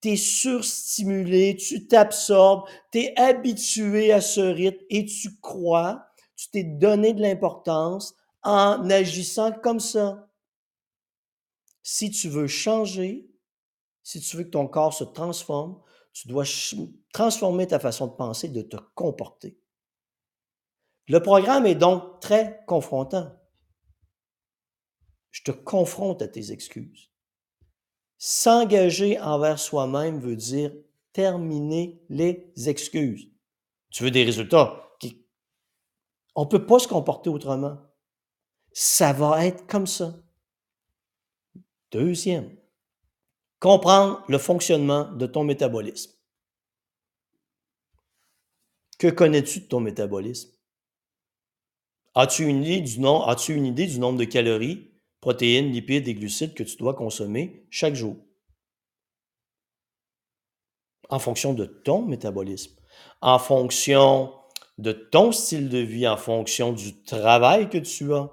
tu 0.00 0.10
es 0.10 0.16
surstimulé, 0.16 1.56
tu 1.56 1.88
t'absorbes, 1.88 2.68
tu 2.92 3.00
es 3.00 3.18
habitué 3.18 4.12
à 4.12 4.20
ce 4.20 4.40
rythme 4.40 4.84
et 4.90 5.04
tu 5.06 5.40
crois 5.40 6.10
tu 6.40 6.48
t'es 6.48 6.64
donné 6.64 7.12
de 7.12 7.20
l'importance 7.20 8.14
en 8.42 8.88
agissant 8.88 9.52
comme 9.52 9.78
ça. 9.78 10.30
Si 11.82 12.10
tu 12.10 12.30
veux 12.30 12.46
changer, 12.46 13.30
si 14.02 14.20
tu 14.20 14.38
veux 14.38 14.44
que 14.44 14.48
ton 14.48 14.66
corps 14.66 14.94
se 14.94 15.04
transforme, 15.04 15.78
tu 16.14 16.28
dois 16.28 16.44
transformer 17.12 17.66
ta 17.66 17.78
façon 17.78 18.06
de 18.06 18.12
penser, 18.12 18.48
de 18.48 18.62
te 18.62 18.76
comporter. 18.94 19.60
Le 21.08 21.20
programme 21.20 21.66
est 21.66 21.74
donc 21.74 22.20
très 22.20 22.64
confrontant. 22.66 23.38
Je 25.30 25.42
te 25.42 25.50
confronte 25.50 26.22
à 26.22 26.28
tes 26.28 26.52
excuses. 26.52 27.10
S'engager 28.18 29.18
envers 29.20 29.58
soi-même 29.58 30.20
veut 30.20 30.36
dire 30.36 30.72
terminer 31.12 32.02
les 32.08 32.52
excuses. 32.68 33.28
Tu 33.90 34.02
veux 34.02 34.10
des 34.10 34.24
résultats 34.24 34.90
on 36.34 36.44
ne 36.44 36.48
peut 36.48 36.64
pas 36.64 36.78
se 36.78 36.88
comporter 36.88 37.28
autrement. 37.28 37.78
Ça 38.72 39.12
va 39.12 39.44
être 39.44 39.66
comme 39.66 39.86
ça. 39.86 40.14
Deuxième, 41.90 42.56
comprendre 43.58 44.24
le 44.28 44.38
fonctionnement 44.38 45.10
de 45.12 45.26
ton 45.26 45.42
métabolisme. 45.42 46.12
Que 48.98 49.08
connais-tu 49.08 49.60
de 49.60 49.64
ton 49.66 49.80
métabolisme? 49.80 50.52
As-tu 52.14 52.46
une, 52.46 52.64
idée 52.64 52.80
du 52.80 53.04
as-tu 53.26 53.54
une 53.54 53.66
idée 53.66 53.86
du 53.86 53.98
nombre 53.98 54.18
de 54.18 54.24
calories, 54.24 54.89
protéines, 55.20 55.72
lipides 55.72 56.08
et 56.08 56.14
glucides 56.14 56.54
que 56.54 56.62
tu 56.62 56.76
dois 56.76 56.94
consommer 56.94 57.66
chaque 57.70 57.94
jour? 57.94 58.16
En 61.08 61.18
fonction 61.18 61.54
de 61.54 61.64
ton 61.66 62.02
métabolisme, 62.02 62.76
en 63.20 63.38
fonction 63.38 64.32
de 64.78 64.92
ton 64.92 65.30
style 65.32 65.68
de 65.68 65.78
vie 65.78 66.08
en 66.08 66.16
fonction 66.16 66.72
du 66.72 67.02
travail 67.02 67.68
que 67.68 67.78
tu 67.78 68.14
as, 68.14 68.30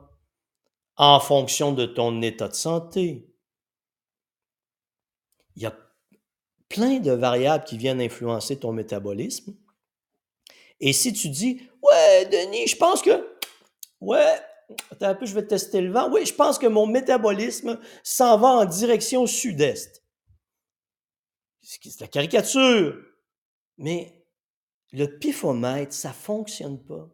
en 0.96 1.20
fonction 1.20 1.74
de 1.74 1.86
ton 1.86 2.22
état 2.22 2.48
de 2.48 2.54
santé. 2.54 3.30
Il 5.56 5.64
y 5.64 5.66
a 5.66 5.78
plein 6.70 7.00
de 7.00 7.12
variables 7.12 7.66
qui 7.66 7.78
viennent 7.78 8.02
influencer 8.02 8.60
ton 8.60 8.72
métabolisme. 8.72 9.56
Et 10.80 10.94
si 10.94 11.12
tu 11.14 11.30
dis, 11.30 11.62
ouais, 11.82 12.26
Denis, 12.26 12.68
je 12.68 12.76
pense 12.78 13.02
que, 13.02 13.38
ouais, 14.00 14.40
un 15.02 15.16
peu, 15.16 15.26
je 15.26 15.34
vais 15.34 15.46
tester 15.46 15.82
le 15.82 15.92
vent. 15.92 16.12
Oui, 16.12 16.26
je 16.26 16.34
pense 16.34 16.58
que 16.60 16.68
mon 16.68 16.88
métabolisme 16.88 17.80
s'en 18.04 18.38
va 18.38 18.48
en 18.48 18.66
direction 18.66 19.26
sud-est. 19.26 20.04
C'est 21.62 22.02
la 22.02 22.08
caricature. 22.08 22.98
Mais 23.78 24.26
le 24.92 25.06
pifomètre, 25.20 25.94
ça 25.94 26.10
ne 26.10 26.14
fonctionne 26.14 26.84
pas. 26.84 27.10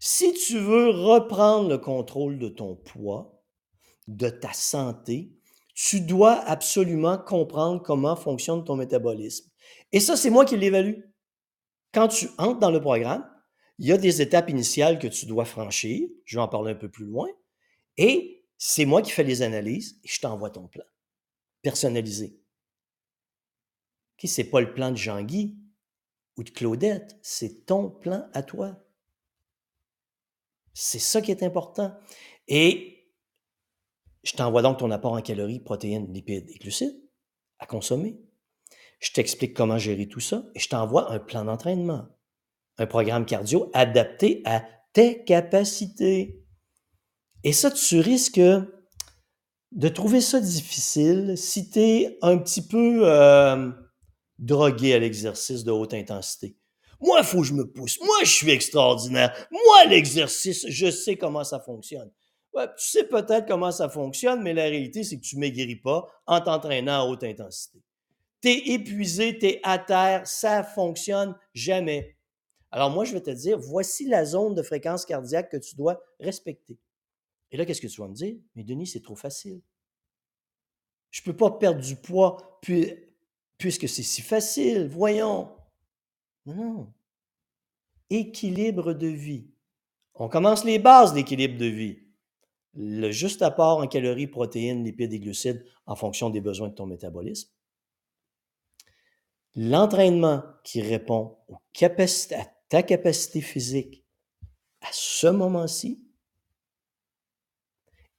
Si 0.00 0.32
tu 0.34 0.58
veux 0.58 0.90
reprendre 0.90 1.68
le 1.68 1.78
contrôle 1.78 2.38
de 2.38 2.48
ton 2.48 2.76
poids, 2.76 3.42
de 4.06 4.28
ta 4.28 4.52
santé, 4.52 5.32
tu 5.74 6.00
dois 6.00 6.34
absolument 6.34 7.18
comprendre 7.18 7.82
comment 7.82 8.16
fonctionne 8.16 8.64
ton 8.64 8.76
métabolisme. 8.76 9.50
Et 9.92 10.00
ça, 10.00 10.16
c'est 10.16 10.30
moi 10.30 10.44
qui 10.44 10.56
l'évalue. 10.56 11.00
Quand 11.92 12.08
tu 12.08 12.28
entres 12.38 12.58
dans 12.58 12.70
le 12.70 12.80
programme, 12.80 13.28
il 13.78 13.86
y 13.86 13.92
a 13.92 13.98
des 13.98 14.20
étapes 14.22 14.50
initiales 14.50 14.98
que 14.98 15.06
tu 15.06 15.26
dois 15.26 15.44
franchir. 15.44 16.08
Je 16.24 16.36
vais 16.36 16.42
en 16.42 16.48
parler 16.48 16.72
un 16.72 16.76
peu 16.76 16.88
plus 16.88 17.04
loin. 17.04 17.28
Et 17.96 18.44
c'est 18.56 18.84
moi 18.84 19.02
qui 19.02 19.10
fais 19.10 19.24
les 19.24 19.42
analyses 19.42 20.00
et 20.04 20.08
je 20.08 20.20
t'envoie 20.20 20.50
ton 20.50 20.66
plan 20.66 20.84
personnalisé. 21.62 22.40
Ce 24.22 24.40
n'est 24.40 24.48
pas 24.48 24.60
le 24.60 24.74
plan 24.74 24.90
de 24.90 24.96
Jean-Guy, 24.96 25.56
ou 26.38 26.44
de 26.44 26.50
Claudette, 26.50 27.18
c'est 27.20 27.66
ton 27.66 27.90
plan 27.90 28.28
à 28.32 28.42
toi. 28.42 28.76
C'est 30.72 31.00
ça 31.00 31.20
qui 31.20 31.32
est 31.32 31.42
important. 31.42 31.92
Et 32.46 33.10
je 34.22 34.32
t'envoie 34.32 34.62
donc 34.62 34.78
ton 34.78 34.90
apport 34.92 35.14
en 35.14 35.20
calories, 35.20 35.58
protéines, 35.58 36.12
lipides 36.12 36.48
et 36.48 36.58
glucides 36.58 37.02
à 37.58 37.66
consommer. 37.66 38.20
Je 39.00 39.12
t'explique 39.12 39.54
comment 39.54 39.78
gérer 39.78 40.08
tout 40.08 40.20
ça 40.20 40.44
et 40.54 40.60
je 40.60 40.68
t'envoie 40.68 41.12
un 41.12 41.18
plan 41.18 41.44
d'entraînement, 41.44 42.08
un 42.78 42.86
programme 42.86 43.26
cardio 43.26 43.70
adapté 43.74 44.42
à 44.44 44.64
tes 44.92 45.24
capacités. 45.24 46.42
Et 47.44 47.52
ça, 47.52 47.70
tu 47.70 48.00
risques 48.00 48.40
de 48.40 49.88
trouver 49.88 50.20
ça 50.20 50.40
difficile 50.40 51.34
si 51.36 51.70
tu 51.70 51.80
es 51.80 52.18
un 52.22 52.38
petit 52.38 52.66
peu... 52.66 53.00
Euh, 53.04 53.70
drogué 54.38 54.94
à 54.94 54.98
l'exercice 54.98 55.64
de 55.64 55.70
haute 55.70 55.94
intensité. 55.94 56.56
Moi, 57.00 57.18
il 57.20 57.24
faut 57.24 57.38
que 57.38 57.46
je 57.46 57.54
me 57.54 57.70
pousse. 57.70 58.00
Moi, 58.00 58.16
je 58.22 58.30
suis 58.30 58.50
extraordinaire. 58.50 59.34
Moi, 59.50 59.84
l'exercice, 59.86 60.66
je 60.68 60.90
sais 60.90 61.16
comment 61.16 61.44
ça 61.44 61.60
fonctionne. 61.60 62.10
Tu 62.54 62.64
sais 62.78 63.04
peut-être 63.04 63.46
comment 63.46 63.70
ça 63.70 63.88
fonctionne, 63.88 64.42
mais 64.42 64.52
la 64.52 64.64
réalité, 64.64 65.04
c'est 65.04 65.16
que 65.16 65.22
tu 65.24 65.36
ne 65.36 65.40
maigris 65.40 65.76
pas 65.76 66.06
en 66.26 66.40
t'entraînant 66.40 67.02
à 67.02 67.04
haute 67.04 67.22
intensité. 67.22 67.82
Tu 68.42 68.48
es 68.48 68.74
épuisé, 68.74 69.38
tu 69.38 69.46
es 69.46 69.60
à 69.62 69.78
terre, 69.78 70.26
ça 70.26 70.64
fonctionne 70.64 71.36
jamais. 71.54 72.16
Alors 72.70 72.90
moi, 72.90 73.04
je 73.04 73.14
vais 73.14 73.22
te 73.22 73.30
dire, 73.30 73.58
voici 73.58 74.06
la 74.06 74.24
zone 74.24 74.54
de 74.54 74.62
fréquence 74.62 75.06
cardiaque 75.06 75.50
que 75.50 75.56
tu 75.56 75.74
dois 75.74 76.02
respecter. 76.20 76.78
Et 77.50 77.56
là, 77.56 77.64
qu'est-ce 77.64 77.80
que 77.80 77.86
tu 77.86 78.00
vas 78.00 78.08
me 78.08 78.14
dire? 78.14 78.36
Mais 78.54 78.64
Denis, 78.64 78.86
c'est 78.86 79.02
trop 79.02 79.16
facile. 79.16 79.62
Je 81.10 81.22
ne 81.22 81.24
peux 81.24 81.36
pas 81.36 81.50
perdre 81.52 81.80
du 81.80 81.96
poids 81.96 82.58
puis 82.60 82.94
puisque 83.56 83.88
c'est 83.88 84.02
si 84.02 84.22
facile, 84.22 84.86
voyons. 84.86 85.50
Non. 86.46 86.92
Équilibre 88.10 88.92
de 88.92 89.08
vie. 89.08 89.50
On 90.14 90.28
commence 90.28 90.64
les 90.64 90.78
bases 90.78 91.12
d'équilibre 91.12 91.58
de 91.58 91.66
vie. 91.66 91.98
le 92.74 93.10
juste 93.10 93.42
apport 93.42 93.78
en 93.78 93.88
calories, 93.88 94.28
protéines, 94.28 94.84
lipides 94.84 95.12
et 95.12 95.18
glucides 95.18 95.64
en 95.86 95.96
fonction 95.96 96.30
des 96.30 96.40
besoins 96.40 96.68
de 96.68 96.74
ton 96.74 96.86
métabolisme. 96.86 97.50
L'entraînement 99.56 100.44
qui 100.62 100.80
répond 100.82 101.36
à 101.48 101.58
ta 102.68 102.82
capacité 102.82 103.40
physique 103.40 104.04
à 104.80 104.88
ce 104.92 105.26
moment-ci. 105.26 106.02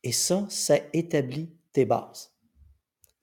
Et 0.04 0.12
ça, 0.12 0.46
ça 0.50 0.78
établit 0.94 1.50
tes 1.74 1.86
bases, 1.86 2.34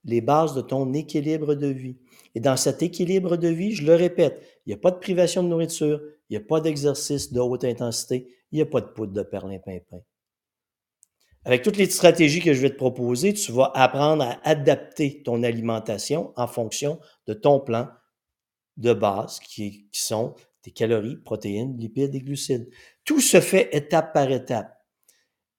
les 0.03 0.21
bases 0.21 0.53
de 0.53 0.61
ton 0.61 0.93
équilibre 0.93 1.55
de 1.55 1.67
vie. 1.67 1.97
Et 2.35 2.39
dans 2.39 2.55
cet 2.55 2.83
équilibre 2.83 3.35
de 3.35 3.47
vie, 3.47 3.71
je 3.71 3.85
le 3.85 3.95
répète, 3.95 4.41
il 4.65 4.69
n'y 4.69 4.75
a 4.75 4.77
pas 4.77 4.91
de 4.91 4.99
privation 4.99 5.43
de 5.43 5.47
nourriture, 5.49 6.01
il 6.29 6.37
n'y 6.37 6.43
a 6.43 6.45
pas 6.45 6.61
d'exercice 6.61 7.33
de 7.33 7.39
haute 7.39 7.63
intensité, 7.63 8.31
il 8.51 8.57
n'y 8.57 8.61
a 8.61 8.65
pas 8.65 8.81
de 8.81 8.87
poudre 8.87 9.13
de 9.13 9.23
perlimpinpin. 9.23 10.01
Avec 11.45 11.63
toutes 11.63 11.77
les 11.77 11.89
stratégies 11.89 12.41
que 12.41 12.53
je 12.53 12.61
vais 12.61 12.69
te 12.69 12.75
proposer, 12.75 13.33
tu 13.33 13.53
vas 13.53 13.71
apprendre 13.73 14.23
à 14.23 14.37
adapter 14.47 15.23
ton 15.23 15.43
alimentation 15.43 16.33
en 16.35 16.45
fonction 16.45 16.99
de 17.25 17.33
ton 17.33 17.61
plan 17.61 17.87
de 18.75 18.93
base 18.93 19.39
qui, 19.39 19.87
sont 19.93 20.35
tes 20.61 20.71
calories, 20.71 21.17
protéines, 21.17 21.77
lipides 21.77 22.15
et 22.15 22.21
glucides. 22.21 22.69
Tout 23.05 23.21
se 23.21 23.39
fait 23.41 23.69
étape 23.75 24.13
par 24.13 24.31
étape. 24.31 24.73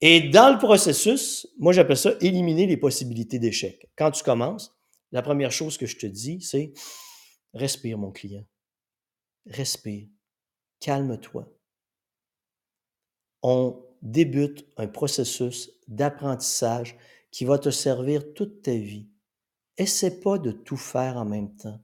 Et 0.00 0.28
dans 0.28 0.52
le 0.52 0.58
processus, 0.58 1.48
moi 1.58 1.72
j'appelle 1.72 1.96
ça 1.96 2.14
éliminer 2.20 2.66
les 2.66 2.76
possibilités 2.76 3.38
d'échec. 3.38 3.90
Quand 3.96 4.10
tu 4.10 4.22
commences, 4.22 4.76
la 5.10 5.22
première 5.22 5.52
chose 5.52 5.76
que 5.76 5.86
je 5.86 5.96
te 5.96 6.06
dis, 6.06 6.40
c'est 6.40 6.72
respire 7.54 7.98
mon 7.98 8.12
client. 8.12 8.44
Respire. 9.46 10.06
Calme-toi. 10.80 11.50
On 13.42 13.82
débute 14.02 14.66
un 14.76 14.86
processus 14.86 15.70
d'apprentissage 15.88 16.96
qui 17.30 17.44
va 17.44 17.58
te 17.58 17.70
servir 17.70 18.34
toute 18.34 18.62
ta 18.62 18.72
vie. 18.72 19.08
Essaie 19.76 20.20
pas 20.20 20.38
de 20.38 20.52
tout 20.52 20.76
faire 20.76 21.16
en 21.16 21.24
même 21.24 21.54
temps. 21.56 21.80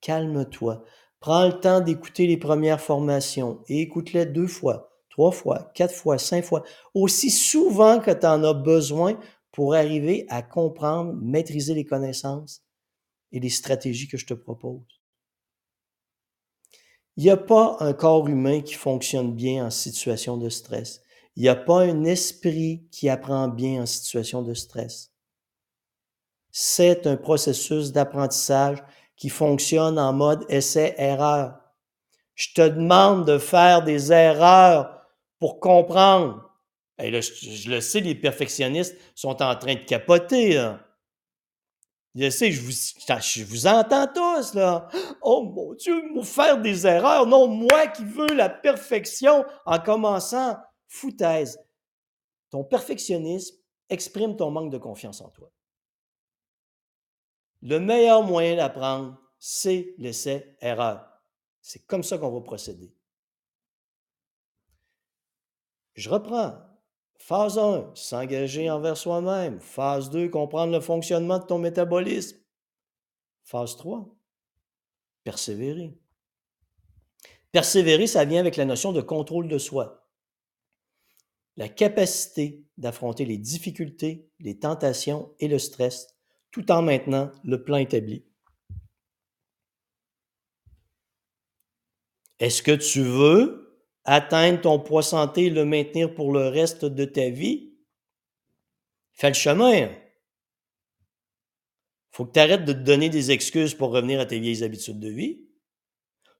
Calme-toi. 0.00 0.84
Prends 1.22 1.46
le 1.46 1.60
temps 1.60 1.80
d'écouter 1.80 2.26
les 2.26 2.36
premières 2.36 2.80
formations 2.80 3.62
et 3.68 3.80
écoute-les 3.80 4.26
deux 4.26 4.48
fois, 4.48 4.90
trois 5.08 5.30
fois, 5.30 5.70
quatre 5.72 5.94
fois, 5.94 6.18
cinq 6.18 6.44
fois, 6.44 6.64
aussi 6.94 7.30
souvent 7.30 8.00
que 8.00 8.10
tu 8.10 8.26
en 8.26 8.42
as 8.42 8.54
besoin 8.54 9.16
pour 9.52 9.74
arriver 9.74 10.26
à 10.28 10.42
comprendre, 10.42 11.14
maîtriser 11.14 11.74
les 11.74 11.84
connaissances 11.84 12.64
et 13.30 13.38
les 13.38 13.50
stratégies 13.50 14.08
que 14.08 14.16
je 14.16 14.26
te 14.26 14.34
propose. 14.34 14.82
Il 17.16 17.22
n'y 17.22 17.30
a 17.30 17.36
pas 17.36 17.76
un 17.78 17.92
corps 17.92 18.26
humain 18.26 18.60
qui 18.60 18.74
fonctionne 18.74 19.32
bien 19.32 19.66
en 19.66 19.70
situation 19.70 20.36
de 20.36 20.48
stress. 20.48 21.02
Il 21.36 21.44
n'y 21.44 21.48
a 21.48 21.54
pas 21.54 21.82
un 21.82 22.02
esprit 22.02 22.88
qui 22.90 23.08
apprend 23.08 23.46
bien 23.46 23.82
en 23.82 23.86
situation 23.86 24.42
de 24.42 24.54
stress. 24.54 25.12
C'est 26.50 27.06
un 27.06 27.16
processus 27.16 27.92
d'apprentissage 27.92 28.82
qui 29.16 29.28
fonctionne 29.28 29.98
en 29.98 30.12
mode 30.12 30.44
essai-erreur. 30.48 31.58
Je 32.34 32.48
te 32.54 32.68
demande 32.68 33.26
de 33.26 33.38
faire 33.38 33.82
des 33.82 34.12
erreurs 34.12 35.06
pour 35.38 35.60
comprendre. 35.60 36.50
Et 36.98 37.10
là, 37.10 37.20
je, 37.20 37.70
le 37.70 37.80
sais, 37.80 38.00
les 38.00 38.14
perfectionnistes 38.14 38.96
sont 39.14 39.42
en 39.42 39.56
train 39.56 39.74
de 39.74 39.84
capoter. 39.84 40.72
Je 42.14 42.28
sais, 42.28 42.52
je 42.52 42.60
vous, 42.60 42.70
je 42.70 43.44
vous 43.44 43.66
entends 43.66 44.06
tous, 44.06 44.54
là. 44.54 44.88
Oh 45.22 45.42
mon 45.44 45.72
Dieu, 45.74 46.02
faire 46.24 46.60
des 46.60 46.86
erreurs. 46.86 47.26
Non, 47.26 47.48
moi 47.48 47.86
qui 47.88 48.04
veux 48.04 48.34
la 48.34 48.50
perfection 48.50 49.44
en 49.64 49.78
commençant 49.78 50.56
foutaise. 50.88 51.58
Ton 52.50 52.64
perfectionnisme 52.64 53.56
exprime 53.88 54.36
ton 54.36 54.50
manque 54.50 54.70
de 54.70 54.78
confiance 54.78 55.22
en 55.22 55.30
toi. 55.30 55.50
Le 57.62 57.78
meilleur 57.78 58.22
moyen 58.22 58.56
d'apprendre, 58.56 59.16
c'est 59.38 59.94
l'essai-erreur. 59.98 61.08
C'est 61.60 61.86
comme 61.86 62.02
ça 62.02 62.18
qu'on 62.18 62.32
va 62.32 62.40
procéder. 62.40 62.94
Je 65.94 66.10
reprends. 66.10 66.56
Phase 67.18 67.56
1, 67.56 67.92
s'engager 67.94 68.68
envers 68.68 68.96
soi-même. 68.96 69.60
Phase 69.60 70.10
2, 70.10 70.28
comprendre 70.28 70.72
le 70.72 70.80
fonctionnement 70.80 71.38
de 71.38 71.44
ton 71.44 71.58
métabolisme. 71.58 72.38
Phase 73.44 73.76
3, 73.76 74.12
persévérer. 75.22 75.96
Persévérer, 77.52 78.08
ça 78.08 78.24
vient 78.24 78.40
avec 78.40 78.56
la 78.56 78.64
notion 78.64 78.92
de 78.92 79.00
contrôle 79.00 79.46
de 79.46 79.58
soi 79.58 80.02
la 81.56 81.68
capacité 81.68 82.64
d'affronter 82.78 83.24
les 83.24 83.38
difficultés, 83.38 84.30
les 84.40 84.58
tentations 84.58 85.34
et 85.38 85.48
le 85.48 85.58
stress, 85.58 86.11
tout 86.52 86.70
en 86.70 86.82
maintenant 86.82 87.32
le 87.44 87.62
plan 87.64 87.78
établi. 87.78 88.24
Est-ce 92.38 92.62
que 92.62 92.72
tu 92.72 93.02
veux 93.02 93.84
atteindre 94.04 94.60
ton 94.60 94.78
poids 94.78 95.02
santé 95.02 95.46
et 95.46 95.50
le 95.50 95.64
maintenir 95.64 96.14
pour 96.14 96.32
le 96.32 96.48
reste 96.48 96.84
de 96.84 97.04
ta 97.04 97.30
vie? 97.30 97.74
Fais 99.12 99.28
le 99.28 99.34
chemin. 99.34 99.90
Faut 102.10 102.26
que 102.26 102.32
tu 102.32 102.40
arrêtes 102.40 102.64
de 102.64 102.72
te 102.72 102.78
donner 102.78 103.08
des 103.08 103.30
excuses 103.30 103.74
pour 103.74 103.90
revenir 103.90 104.20
à 104.20 104.26
tes 104.26 104.38
vieilles 104.38 104.62
habitudes 104.62 105.00
de 105.00 105.08
vie 105.08 105.48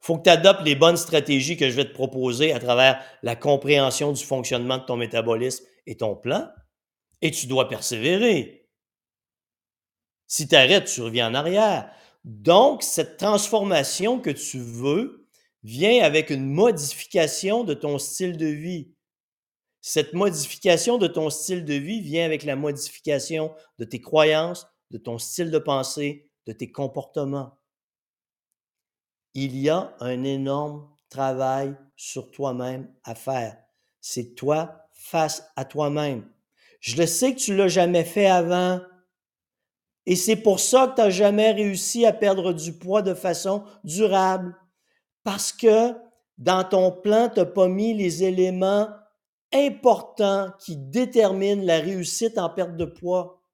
faut 0.03 0.19
que 0.19 0.25
tu 0.25 0.31
adoptes 0.31 0.65
les 0.65 0.75
bonnes 0.75 0.97
stratégies 0.97 1.57
que 1.57 1.71
je 1.71 1.77
vais 1.77 1.85
te 1.85 1.95
proposer 1.95 2.53
à 2.53 2.59
travers 2.59 3.01
la 3.23 3.37
compréhension 3.37 4.13
du 4.13 4.23
fonctionnement 4.23 4.79
de 4.79 4.83
ton 4.83 4.97
métabolisme 4.97 5.65
et 5.87 5.97
ton 5.97 6.17
plan, 6.17 6.49
et 7.23 7.31
tu 7.31 7.47
dois 7.47 7.69
persévérer. 7.69 8.62
Si 10.33 10.49
tu 10.49 10.55
arrêtes, 10.55 10.87
tu 10.87 11.03
reviens 11.03 11.31
en 11.31 11.35
arrière. 11.35 11.91
Donc, 12.25 12.83
cette 12.83 13.19
transformation 13.19 14.19
que 14.19 14.31
tu 14.31 14.59
veux 14.59 15.29
vient 15.63 16.03
avec 16.03 16.31
une 16.31 16.47
modification 16.47 17.65
de 17.65 17.75
ton 17.75 17.99
style 17.99 18.37
de 18.37 18.47
vie. 18.47 18.95
Cette 19.81 20.15
modification 20.15 20.97
de 20.97 21.09
ton 21.09 21.29
style 21.29 21.65
de 21.65 21.75
vie 21.75 22.01
vient 22.01 22.25
avec 22.25 22.45
la 22.45 22.57
modification 22.57 23.53
de 23.79 23.85
tes 23.85 24.01
croyances, 24.01 24.67
de 24.91 24.99
ton 24.99 25.19
style 25.19 25.51
de 25.51 25.59
pensée, 25.59 26.31
de 26.47 26.53
tes 26.53 26.71
comportements 26.71 27.59
il 29.35 29.57
y 29.57 29.69
a 29.69 29.95
un 30.01 30.25
énorme 30.25 30.89
travail 31.09 31.75
sur 31.97 32.31
toi-même 32.31 32.93
à 33.05 33.15
faire. 33.15 33.57
C'est 34.01 34.35
toi 34.35 34.89
face 34.93 35.45
à 35.57 35.65
toi-même. 35.65 36.29
Je 36.81 36.97
le 36.97 37.07
sais 37.07 37.35
que 37.35 37.41
tu 37.41 37.57
l'as 37.57 37.69
jamais 37.69 38.05
fait 38.05 38.27
avant. 38.27 38.81
Et 40.07 40.17
c'est 40.17 40.37
pour 40.37 40.61
ça 40.61 40.89
que 40.89 40.97
tu 40.97 41.01
n'as 41.01 41.11
jamais 41.11 41.53
réussi 41.53 42.05
à 42.07 42.13
perdre 42.13 42.53
du 42.53 42.73
poids 42.73 43.03
de 43.03 43.15
façon 43.15 43.65
durable. 43.85 44.57
Parce 45.23 45.53
que 45.53 45.95
dans 46.39 46.65
ton 46.65 46.91
plan, 46.91 47.29
tu 47.29 47.39
n'as 47.39 47.47
pas 47.47 47.69
mis 47.69 47.95
les 47.95 48.25
éléments 48.25 48.89
importants 49.53 50.53
qui 50.59 50.77
déterminent 50.77 51.65
la 51.65 51.79
réussite 51.79 52.39
en 52.39 52.51
perte 52.51 52.77
de 52.77 52.85
poids. 52.85 53.45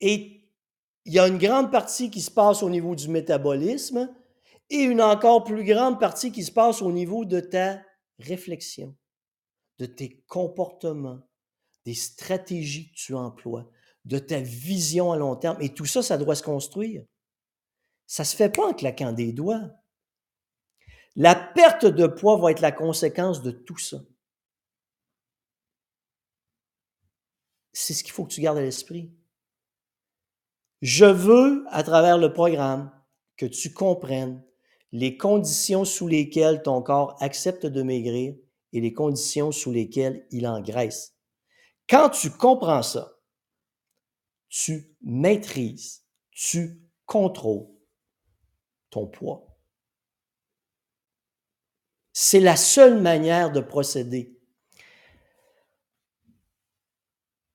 Et 0.00 0.48
il 1.04 1.12
y 1.12 1.18
a 1.18 1.28
une 1.28 1.38
grande 1.38 1.70
partie 1.70 2.10
qui 2.10 2.20
se 2.20 2.30
passe 2.30 2.62
au 2.62 2.70
niveau 2.70 2.94
du 2.94 3.08
métabolisme 3.08 4.14
et 4.70 4.82
une 4.82 5.02
encore 5.02 5.44
plus 5.44 5.64
grande 5.64 6.00
partie 6.00 6.32
qui 6.32 6.42
se 6.42 6.52
passe 6.52 6.80
au 6.80 6.90
niveau 6.90 7.24
de 7.24 7.40
ta 7.40 7.82
réflexion, 8.18 8.96
de 9.78 9.86
tes 9.86 10.24
comportements, 10.26 11.20
des 11.84 11.94
stratégies 11.94 12.90
que 12.90 12.96
tu 12.96 13.14
emploies, 13.14 13.68
de 14.04 14.18
ta 14.18 14.40
vision 14.40 15.12
à 15.12 15.16
long 15.16 15.36
terme. 15.36 15.56
Et 15.60 15.72
tout 15.72 15.86
ça, 15.86 16.02
ça 16.02 16.18
doit 16.18 16.34
se 16.34 16.42
construire. 16.42 17.04
Ça 18.06 18.22
ne 18.22 18.26
se 18.26 18.36
fait 18.36 18.50
pas 18.50 18.68
en 18.68 18.74
claquant 18.74 19.12
des 19.12 19.32
doigts. 19.32 19.70
La 21.16 21.34
perte 21.34 21.86
de 21.86 22.06
poids 22.06 22.36
va 22.36 22.50
être 22.50 22.60
la 22.60 22.72
conséquence 22.72 23.42
de 23.42 23.50
tout 23.50 23.78
ça. 23.78 23.98
C'est 27.72 27.94
ce 27.94 28.04
qu'il 28.04 28.12
faut 28.12 28.24
que 28.24 28.32
tu 28.32 28.40
gardes 28.40 28.58
à 28.58 28.62
l'esprit. 28.62 29.12
Je 30.82 31.06
veux, 31.06 31.64
à 31.70 31.82
travers 31.82 32.18
le 32.18 32.32
programme, 32.32 32.92
que 33.36 33.46
tu 33.46 33.72
comprennes 33.72 34.44
les 34.92 35.16
conditions 35.16 35.84
sous 35.84 36.06
lesquelles 36.06 36.62
ton 36.62 36.82
corps 36.82 37.16
accepte 37.20 37.66
de 37.66 37.82
maigrir 37.82 38.36
et 38.72 38.80
les 38.80 38.92
conditions 38.92 39.50
sous 39.50 39.72
lesquelles 39.72 40.26
il 40.30 40.46
engraisse. 40.46 41.16
Quand 41.88 42.10
tu 42.10 42.30
comprends 42.30 42.82
ça, 42.82 43.13
tu 44.56 44.96
maîtrises, 45.02 46.04
tu 46.30 46.80
contrôles 47.06 47.66
ton 48.88 49.08
poids. 49.08 49.58
C'est 52.12 52.38
la 52.38 52.54
seule 52.54 53.00
manière 53.00 53.50
de 53.50 53.58
procéder. 53.58 54.38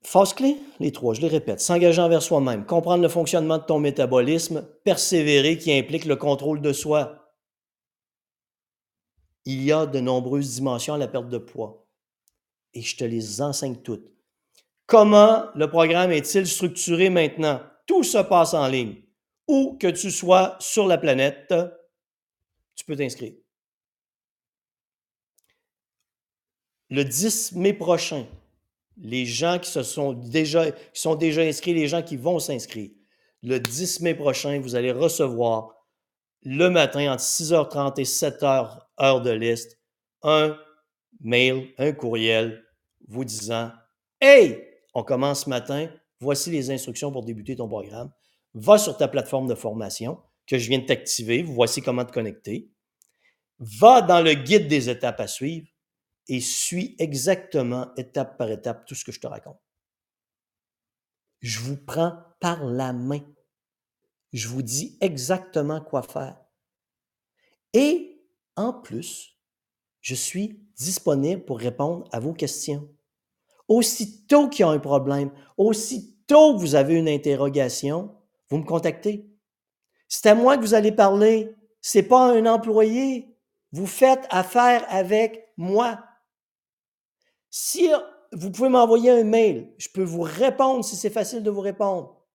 Phase 0.03 0.33
clé, 0.33 0.57
les 0.81 0.91
trois, 0.91 1.13
je 1.13 1.21
les 1.21 1.29
répète. 1.29 1.61
S'engager 1.61 2.01
envers 2.01 2.21
soi-même, 2.21 2.65
comprendre 2.65 3.01
le 3.01 3.07
fonctionnement 3.07 3.59
de 3.59 3.63
ton 3.63 3.79
métabolisme, 3.79 4.67
persévérer 4.83 5.57
qui 5.57 5.71
implique 5.71 6.03
le 6.03 6.17
contrôle 6.17 6.59
de 6.59 6.73
soi. 6.73 7.33
Il 9.45 9.63
y 9.63 9.71
a 9.71 9.85
de 9.85 10.01
nombreuses 10.01 10.55
dimensions 10.55 10.95
à 10.95 10.97
la 10.97 11.07
perte 11.07 11.29
de 11.29 11.37
poids. 11.37 11.87
et 12.73 12.81
je 12.81 12.97
te 12.97 13.05
les 13.05 13.41
enseigne 13.41 13.77
toutes. 13.77 14.18
Comment 14.89 15.45
le 15.53 15.69
programme 15.69 16.11
est-il 16.11 16.47
structuré 16.47 17.11
maintenant? 17.11 17.61
Tout 17.85 18.01
se 18.01 18.17
passe 18.17 18.55
en 18.55 18.67
ligne. 18.67 18.95
Où 19.47 19.77
que 19.79 19.85
tu 19.85 20.09
sois 20.09 20.57
sur 20.59 20.87
la 20.87 20.97
planète, 20.97 21.53
tu 22.75 22.85
peux 22.85 22.95
t'inscrire. 22.95 23.33
Le 26.89 27.03
10 27.03 27.51
mai 27.51 27.73
prochain, 27.73 28.25
les 28.97 29.27
gens 29.27 29.59
qui 29.59 29.69
sont 29.69 30.13
déjà, 30.13 30.65
sont 30.91 31.13
déjà 31.13 31.43
inscrits, 31.43 31.75
les 31.75 31.87
gens 31.87 32.01
qui 32.01 32.17
vont 32.17 32.39
s'inscrire, 32.39 32.89
le 33.43 33.59
10 33.59 33.99
mai 33.99 34.15
prochain, 34.15 34.59
vous 34.59 34.73
allez 34.73 34.91
recevoir 34.91 35.85
le 36.41 36.67
matin 36.69 37.13
entre 37.13 37.21
6h30 37.21 37.99
et 37.99 38.05
7h, 38.05 38.79
heure 38.99 39.21
de 39.21 39.29
liste, 39.29 39.77
un 40.23 40.57
mail, 41.21 41.75
un 41.77 41.91
courriel 41.91 42.65
vous 43.07 43.23
disant 43.23 43.71
Hey, 44.19 44.68
on 44.99 45.03
commence 45.03 45.45
ce 45.45 45.49
matin, 45.49 45.89
voici 46.19 46.51
les 46.51 46.71
instructions 46.71 47.11
pour 47.11 47.23
débuter 47.23 47.55
ton 47.55 47.67
programme. 47.67 48.11
Va 48.53 48.77
sur 48.77 48.97
ta 48.97 49.07
plateforme 49.07 49.47
de 49.47 49.55
formation 49.55 50.21
que 50.45 50.57
je 50.57 50.67
viens 50.67 50.79
de 50.79 50.85
t'activer, 50.85 51.41
voici 51.41 51.81
comment 51.81 52.03
te 52.03 52.11
connecter. 52.11 52.69
Va 53.59 54.01
dans 54.01 54.21
le 54.21 54.33
guide 54.33 54.67
des 54.67 54.89
étapes 54.89 55.19
à 55.19 55.27
suivre 55.27 55.67
et 56.27 56.41
suis 56.41 56.95
exactement 56.99 57.93
étape 57.95 58.37
par 58.37 58.49
étape 58.51 58.85
tout 58.85 58.95
ce 58.95 59.05
que 59.05 59.11
je 59.11 59.19
te 59.19 59.27
raconte. 59.27 59.59
Je 61.41 61.59
vous 61.59 61.77
prends 61.77 62.17
par 62.41 62.65
la 62.65 62.91
main. 62.91 63.21
Je 64.33 64.47
vous 64.47 64.61
dis 64.61 64.97
exactement 65.01 65.81
quoi 65.81 66.03
faire. 66.03 66.37
Et 67.73 68.21
en 68.55 68.73
plus, 68.73 69.39
je 70.01 70.15
suis 70.15 70.59
disponible 70.75 71.45
pour 71.45 71.59
répondre 71.59 72.07
à 72.11 72.19
vos 72.19 72.33
questions. 72.33 72.89
Aussitôt 73.69 74.49
qu'il 74.49 74.65
y 74.65 74.67
a 74.67 74.71
un 74.71 74.79
problème, 74.79 75.31
aussitôt 75.55 76.55
que 76.55 76.59
vous 76.59 76.75
avez 76.75 76.95
une 76.95 77.07
interrogation, 77.07 78.13
vous 78.49 78.57
me 78.57 78.65
contactez. 78.65 79.29
C'est 80.07 80.27
à 80.27 80.35
moi 80.35 80.57
que 80.57 80.61
vous 80.61 80.73
allez 80.73 80.91
parler. 80.91 81.55
C'est 81.79 82.03
pas 82.03 82.33
un 82.33 82.45
employé. 82.47 83.37
Vous 83.71 83.85
faites 83.85 84.25
affaire 84.31 84.83
avec 84.89 85.47
moi. 85.55 86.03
Si 87.51 87.89
vous 88.33 88.51
pouvez 88.51 88.69
m'envoyer 88.69 89.11
un 89.11 89.23
mail, 89.23 89.71
je 89.77 89.87
peux 89.89 90.03
vous 90.03 90.21
répondre 90.21 90.83
si 90.83 90.95
c'est 90.95 91.09
facile 91.11 91.43
de 91.43 91.51
vous 91.51 91.61
répondre. 91.61 92.25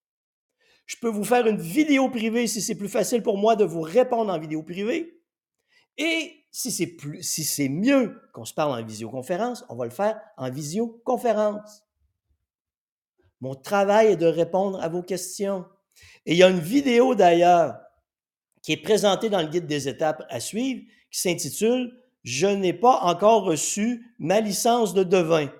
Je 0.87 0.97
peux 1.01 1.09
vous 1.09 1.25
faire 1.25 1.47
une 1.47 1.61
vidéo 1.61 2.11
privée 2.11 2.47
si 2.47 2.61
c'est 2.63 2.75
plus 2.77 2.89
facile 2.89 3.23
pour 3.23 3.39
moi 3.39 3.57
de 3.57 3.65
vous 3.65 3.81
répondre 3.81 4.33
en 4.33 4.39
vidéo 4.39 4.63
privée. 4.63 5.21
Et 5.99 6.44
si 6.55 6.71
c'est 6.71 6.87
plus, 6.87 7.21
si 7.25 7.43
c'est 7.43 7.69
mieux 7.69 8.23
qu'on 8.33 8.45
se 8.45 8.55
parle 8.55 8.81
en 8.81 8.87
visioconférence, 8.87 9.65
on 9.69 9.75
va 9.75 9.87
le 9.87 9.91
faire 9.91 10.21
en 10.37 10.51
visioconférence. 10.51 11.83
Mon 13.41 13.57
travail 13.57 14.13
est 14.13 14.17
de 14.17 14.27
répondre 14.27 14.81
à 14.81 14.89
vos 14.89 15.03
questions. 15.03 15.67
Et 16.25 16.35
il 16.35 16.39
y 16.39 16.45
a 16.45 16.49
une 16.49 16.61
vidéo 16.61 17.17
d'ailleurs 17.17 17.81
qui 18.63 18.71
est 18.71 18.81
présentée 18.81 19.31
dans 19.31 19.43
le 19.43 19.49
guide 19.49 19.67
des 19.67 19.89
étapes 19.89 20.25
à 20.31 20.39
suivre 20.39 20.83
qui 21.11 21.19
s'intitule 21.19 21.93
Je 22.23 22.47
n'ai 22.47 22.73
pas 22.73 23.01
encore 23.01 23.43
reçu 23.43 24.15
ma 24.21 24.41
licence 24.41 24.95
de 24.95 25.03
devin. 25.03 25.53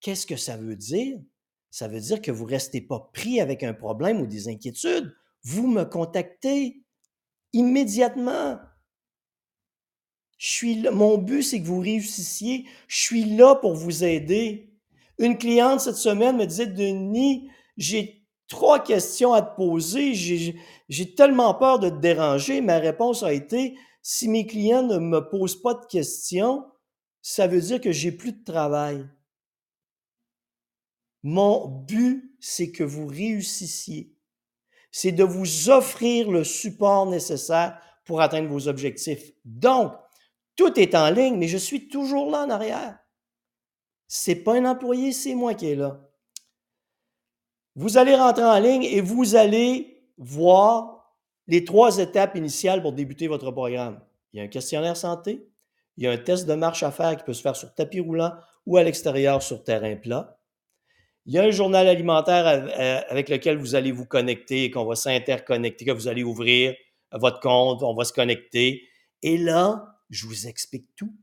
Qu'est-ce 0.00 0.26
que 0.26 0.36
ça 0.36 0.56
veut 0.56 0.76
dire? 0.76 1.18
Ça 1.70 1.88
veut 1.88 2.00
dire 2.00 2.22
que 2.22 2.30
vous 2.30 2.46
ne 2.46 2.52
restez 2.52 2.80
pas 2.80 3.10
pris 3.12 3.42
avec 3.42 3.62
un 3.62 3.74
problème 3.74 4.22
ou 4.22 4.26
des 4.26 4.48
inquiétudes. 4.48 5.14
Vous 5.42 5.66
me 5.66 5.84
contactez 5.84 6.82
immédiatement. 7.52 8.58
Je 10.38 10.48
suis. 10.48 10.82
Mon 10.90 11.18
but, 11.18 11.42
c'est 11.42 11.60
que 11.60 11.66
vous 11.66 11.80
réussissiez. 11.80 12.66
Je 12.88 12.96
suis 12.96 13.24
là 13.24 13.54
pour 13.54 13.74
vous 13.74 14.04
aider. 14.04 14.72
Une 15.18 15.38
cliente 15.38 15.80
cette 15.80 15.96
semaine 15.96 16.36
me 16.36 16.46
disait, 16.46 16.66
Denis, 16.66 17.50
j'ai 17.76 18.26
trois 18.48 18.82
questions 18.82 19.32
à 19.32 19.42
te 19.42 19.56
poser. 19.56 20.14
J'ai 20.14 21.14
tellement 21.14 21.54
peur 21.54 21.78
de 21.78 21.88
te 21.88 21.96
déranger. 21.96 22.60
Ma 22.60 22.78
réponse 22.78 23.22
a 23.22 23.32
été, 23.32 23.78
si 24.02 24.28
mes 24.28 24.46
clients 24.46 24.82
ne 24.82 24.98
me 24.98 25.20
posent 25.20 25.60
pas 25.60 25.74
de 25.74 25.86
questions, 25.86 26.64
ça 27.22 27.46
veut 27.46 27.60
dire 27.60 27.80
que 27.80 27.92
j'ai 27.92 28.12
plus 28.12 28.32
de 28.32 28.44
travail. 28.44 29.08
Mon 31.22 31.66
but, 31.66 32.36
c'est 32.38 32.70
que 32.70 32.84
vous 32.84 33.06
réussissiez. 33.06 34.14
C'est 34.92 35.12
de 35.12 35.24
vous 35.24 35.70
offrir 35.70 36.30
le 36.30 36.44
support 36.44 37.06
nécessaire 37.06 37.80
pour 38.04 38.20
atteindre 38.20 38.48
vos 38.48 38.68
objectifs. 38.68 39.32
Donc, 39.44 39.92
tout 40.56 40.78
est 40.80 40.94
en 40.94 41.10
ligne, 41.10 41.36
mais 41.36 41.48
je 41.48 41.58
suis 41.58 41.88
toujours 41.88 42.30
là 42.30 42.44
en 42.44 42.50
arrière. 42.50 42.98
C'est 44.08 44.36
pas 44.36 44.54
un 44.54 44.64
employé, 44.64 45.12
c'est 45.12 45.34
moi 45.34 45.54
qui 45.54 45.70
est 45.70 45.76
là. 45.76 46.00
Vous 47.74 47.98
allez 47.98 48.14
rentrer 48.14 48.44
en 48.44 48.58
ligne 48.58 48.84
et 48.84 49.00
vous 49.00 49.36
allez 49.36 50.10
voir 50.16 51.14
les 51.46 51.64
trois 51.64 51.98
étapes 51.98 52.36
initiales 52.36 52.82
pour 52.82 52.92
débuter 52.92 53.28
votre 53.28 53.50
programme. 53.50 54.00
Il 54.32 54.38
y 54.38 54.40
a 54.40 54.44
un 54.44 54.48
questionnaire 54.48 54.96
santé, 54.96 55.46
il 55.96 56.04
y 56.04 56.06
a 56.06 56.10
un 56.10 56.16
test 56.16 56.46
de 56.46 56.54
marche 56.54 56.82
à 56.82 56.90
faire 56.90 57.16
qui 57.16 57.24
peut 57.24 57.34
se 57.34 57.42
faire 57.42 57.56
sur 57.56 57.74
tapis 57.74 58.00
roulant 58.00 58.32
ou 58.64 58.76
à 58.76 58.82
l'extérieur 58.82 59.42
sur 59.42 59.62
terrain 59.62 59.96
plat. 59.96 60.38
Il 61.26 61.34
y 61.34 61.38
a 61.38 61.42
un 61.42 61.50
journal 61.50 61.88
alimentaire 61.88 62.46
avec 63.08 63.28
lequel 63.28 63.58
vous 63.58 63.74
allez 63.74 63.92
vous 63.92 64.06
connecter, 64.06 64.70
qu'on 64.70 64.84
va 64.84 64.94
s'interconnecter, 64.94 65.84
que 65.84 65.90
vous 65.90 66.08
allez 66.08 66.22
ouvrir 66.22 66.74
votre 67.12 67.40
compte, 67.40 67.82
on 67.82 67.94
va 67.94 68.04
se 68.04 68.12
connecter. 68.12 68.82
Et 69.22 69.36
là, 69.36 69.95
je 70.10 70.26
vous 70.26 70.46
explique 70.46 70.88
tout, 70.96 71.14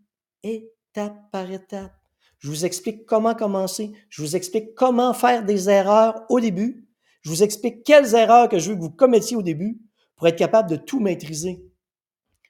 étape 0.43 1.31
par 1.31 1.49
étape. 1.51 1.93
Je 2.39 2.49
vous 2.49 2.65
explique 2.65 3.05
comment 3.05 3.35
commencer. 3.35 3.93
Je 4.09 4.21
vous 4.21 4.35
explique 4.35 4.75
comment 4.75 5.13
faire 5.13 5.45
des 5.45 5.69
erreurs 5.69 6.25
au 6.29 6.39
début. 6.39 6.87
Je 7.21 7.29
vous 7.29 7.41
explique 7.41 7.83
quelles 7.83 8.15
erreurs 8.15 8.49
que 8.49 8.59
je 8.59 8.69
veux 8.69 8.75
que 8.75 8.81
vous 8.81 8.89
commettiez 8.89 9.37
au 9.37 9.41
début 9.41 9.79
pour 10.17 10.27
être 10.27 10.37
capable 10.37 10.69
de 10.69 10.75
tout 10.75 10.99
maîtriser. 10.99 11.65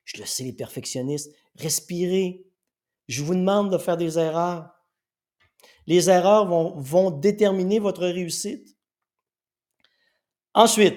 Je 0.04 0.17
le 0.17 0.26
sais, 0.26 0.43
les 0.43 0.54
perfectionnistes, 0.54 1.32
respirez. 1.56 2.43
Je 3.08 3.24
vous 3.24 3.36
demande 3.36 3.72
de 3.72 3.78
faire 3.78 3.98
des 3.98 4.17
erreurs. 4.17 4.69
Les 5.86 6.10
erreurs 6.10 6.48
vont, 6.48 6.76
vont 6.80 7.12
déterminer 7.12 7.80
votre 7.80 8.02
réussite. 8.02 8.76
Ensuite, 10.56 10.96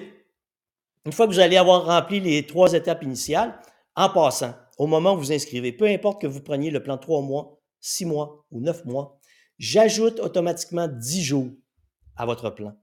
une 1.05 1.11
fois 1.11 1.27
que 1.27 1.33
vous 1.33 1.39
allez 1.39 1.57
avoir 1.57 1.85
rempli 1.85 2.19
les 2.19 2.45
trois 2.47 2.73
étapes 2.73 3.03
initiales, 3.03 3.61
en 3.95 4.09
passant, 4.09 4.53
au 4.77 4.87
moment 4.87 5.13
où 5.13 5.17
vous 5.17 5.31
inscrivez, 5.31 5.71
peu 5.71 5.85
importe 5.85 6.21
que 6.21 6.27
vous 6.27 6.41
preniez 6.41 6.71
le 6.71 6.83
plan 6.83 6.97
trois 6.97 7.21
mois, 7.21 7.59
six 7.79 8.05
mois 8.05 8.45
ou 8.51 8.61
neuf 8.61 8.85
mois, 8.85 9.19
j'ajoute 9.57 10.19
automatiquement 10.19 10.87
dix 10.87 11.23
jours 11.23 11.49
à 12.15 12.25
votre 12.25 12.49
plan. 12.49 12.73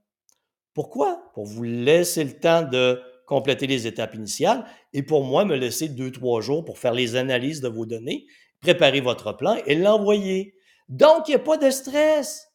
Pourquoi? 0.73 1.31
Pour 1.33 1.45
vous 1.45 1.63
laisser 1.63 2.23
le 2.23 2.37
temps 2.37 2.63
de 2.63 3.01
compléter 3.25 3.65
les 3.65 3.87
étapes 3.87 4.15
initiales 4.15 4.65
et 4.93 5.03
pour 5.03 5.23
moi, 5.23 5.45
me 5.45 5.55
laisser 5.55 5.89
deux, 5.89 6.11
trois 6.11 6.41
jours 6.41 6.65
pour 6.65 6.77
faire 6.77 6.93
les 6.93 7.15
analyses 7.15 7.61
de 7.61 7.69
vos 7.69 7.85
données, 7.85 8.25
préparer 8.61 9.01
votre 9.01 9.33
plan 9.33 9.57
et 9.65 9.75
l'envoyer. 9.75 10.55
Donc, 10.89 11.27
il 11.27 11.31
n'y 11.31 11.35
a 11.35 11.39
pas 11.39 11.57
de 11.57 11.69
stress. 11.69 12.47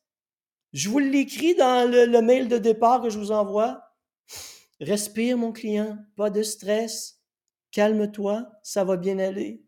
Je 0.72 0.88
vous 0.88 0.98
l'écris 0.98 1.55
dans 1.55 1.90
le, 1.90 2.05
le, 2.05 2.22
mail 2.22 2.46
de 2.46 2.59
départ 2.59 3.03
que 3.03 3.11
je 3.11 3.18
vous 3.18 3.33
envoie. 3.33 3.83
Respire, 4.81 5.37
mon 5.37 5.50
client, 5.50 5.98
pas 6.16 6.31
de 6.31 6.42
stress. 6.42 7.19
Calme-toi, 7.72 8.50
ça 8.62 8.85
va 8.85 8.96
bien 8.96 9.18
aller. 9.18 9.64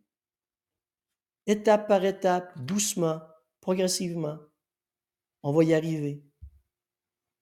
Étape 1.47 1.89
par 1.89 2.05
étape, 2.05 2.53
doucement, 2.65 3.21
progressivement, 3.61 4.39
on 5.43 5.53
va 5.53 5.65
y 5.65 5.75
arriver. 5.75 6.23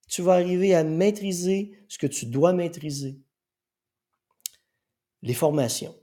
Tu 0.08 0.22
vas 0.22 0.34
arriver 0.34 0.74
à 0.74 0.84
maîtriser 0.84 1.84
ce 1.88 1.98
que 1.98 2.06
tu 2.06 2.26
dois 2.26 2.52
maîtriser. 2.52 3.20
Les 5.22 5.34
formations. 5.34 5.94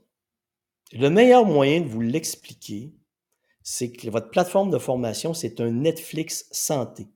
Le 0.92 1.10
meilleur 1.10 1.44
moyen 1.44 1.82
de 1.82 1.88
vous 1.88 2.00
l'expliquer, 2.00 2.94
c'est 3.62 3.92
que 3.92 4.08
votre 4.08 4.30
plateforme 4.30 4.70
de 4.70 4.78
formation, 4.78 5.34
c'est 5.34 5.60
un 5.60 5.70
Netflix 5.70 6.48
santé. 6.52 7.08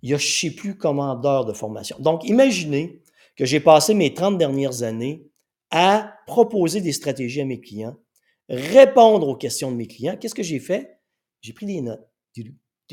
Il 0.00 0.10
y 0.10 0.14
a 0.14 0.16
je 0.16 0.26
ne 0.26 0.32
sais 0.32 0.50
plus 0.50 0.78
combien 0.78 1.14
d'heures 1.14 1.44
de 1.44 1.52
formation. 1.52 1.96
Donc, 2.00 2.24
imaginez 2.24 3.02
que 3.36 3.44
j'ai 3.44 3.60
passé 3.60 3.94
mes 3.94 4.14
30 4.14 4.38
dernières 4.38 4.82
années 4.82 5.31
à 5.72 6.18
proposer 6.26 6.82
des 6.82 6.92
stratégies 6.92 7.40
à 7.40 7.46
mes 7.46 7.60
clients, 7.60 7.98
répondre 8.48 9.26
aux 9.26 9.36
questions 9.36 9.72
de 9.72 9.76
mes 9.76 9.88
clients. 9.88 10.16
Qu'est-ce 10.16 10.34
que 10.34 10.42
j'ai 10.42 10.60
fait? 10.60 11.00
J'ai 11.40 11.54
pris 11.54 11.66
des 11.66 11.80
notes, 11.80 12.06
des 12.36 12.44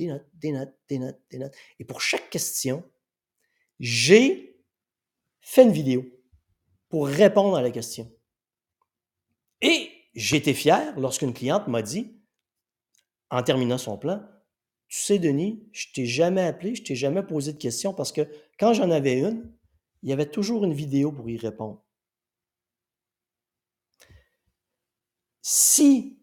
notes, 0.08 0.26
des 0.34 0.52
notes, 0.52 0.74
des 0.88 0.98
notes, 0.98 1.20
des 1.30 1.38
notes. 1.38 1.54
Et 1.78 1.84
pour 1.84 2.02
chaque 2.02 2.30
question, 2.30 2.84
j'ai 3.80 4.64
fait 5.42 5.64
une 5.64 5.72
vidéo 5.72 6.06
pour 6.88 7.08
répondre 7.08 7.58
à 7.58 7.62
la 7.62 7.70
question. 7.70 8.10
Et 9.62 9.90
j'étais 10.16 10.54
fier 10.54 10.98
lorsqu'une 10.98 11.34
cliente 11.34 11.68
m'a 11.68 11.82
dit, 11.82 12.16
en 13.30 13.44
terminant 13.44 13.78
son 13.78 13.98
plan, 13.98 14.26
tu 14.88 15.00
sais, 15.00 15.20
Denis, 15.20 15.68
je 15.74 15.88
t'ai 15.94 16.06
jamais 16.06 16.42
appelé, 16.42 16.76
je 16.76 16.84
t'ai 16.84 16.96
jamais 16.96 17.22
posé 17.24 17.54
de 17.54 17.58
questions 17.58 17.94
parce 17.94 18.12
que 18.12 18.22
quand 18.58 18.74
j'en 18.74 18.90
avais 18.90 19.20
une, 19.20 19.54
il 20.02 20.10
y 20.10 20.14
avait 20.14 20.30
toujours 20.30 20.64
une 20.64 20.74
vidéo 20.74 21.12
pour 21.12 21.30
y 21.30 21.38
répondre. 21.38 21.86
Si 25.42 26.20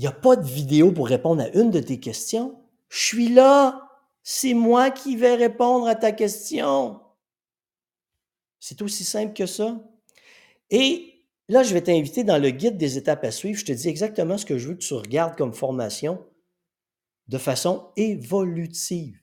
il 0.00 0.04
n'y 0.04 0.06
a 0.06 0.12
pas 0.12 0.34
de 0.34 0.46
vidéo 0.46 0.92
pour 0.92 1.08
répondre 1.08 1.42
à 1.42 1.48
une 1.50 1.70
de 1.70 1.78
tes 1.78 2.00
questions. 2.00 2.58
Je 2.88 3.00
suis 3.00 3.28
là. 3.28 3.86
C'est 4.22 4.54
moi 4.54 4.90
qui 4.90 5.14
vais 5.14 5.34
répondre 5.34 5.86
à 5.86 5.94
ta 5.94 6.10
question. 6.10 7.02
C'est 8.60 8.80
aussi 8.80 9.04
simple 9.04 9.34
que 9.34 9.44
ça. 9.44 9.78
Et 10.70 11.26
là, 11.48 11.62
je 11.62 11.74
vais 11.74 11.82
t'inviter 11.82 12.24
dans 12.24 12.38
le 12.38 12.48
guide 12.48 12.78
des 12.78 12.96
étapes 12.96 13.24
à 13.24 13.30
suivre. 13.30 13.58
Je 13.58 13.66
te 13.66 13.72
dis 13.72 13.88
exactement 13.90 14.38
ce 14.38 14.46
que 14.46 14.56
je 14.56 14.68
veux 14.68 14.74
que 14.74 14.82
tu 14.82 14.94
regardes 14.94 15.36
comme 15.36 15.52
formation 15.52 16.26
de 17.28 17.36
façon 17.36 17.92
évolutive. 17.96 19.20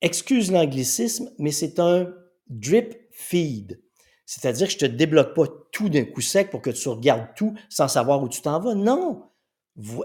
Excuse 0.00 0.52
l'anglicisme, 0.52 1.32
mais 1.40 1.50
c'est 1.50 1.80
un 1.80 2.14
drip 2.46 2.94
feed. 3.10 3.82
C'est-à-dire 4.28 4.66
que 4.66 4.74
je 4.74 4.84
ne 4.84 4.90
te 4.90 4.94
débloque 4.94 5.34
pas 5.34 5.46
tout 5.72 5.88
d'un 5.88 6.04
coup 6.04 6.20
sec 6.20 6.50
pour 6.50 6.60
que 6.60 6.68
tu 6.68 6.86
regardes 6.90 7.28
tout 7.34 7.54
sans 7.70 7.88
savoir 7.88 8.22
où 8.22 8.28
tu 8.28 8.42
t'en 8.42 8.60
vas. 8.60 8.74
Non. 8.74 9.22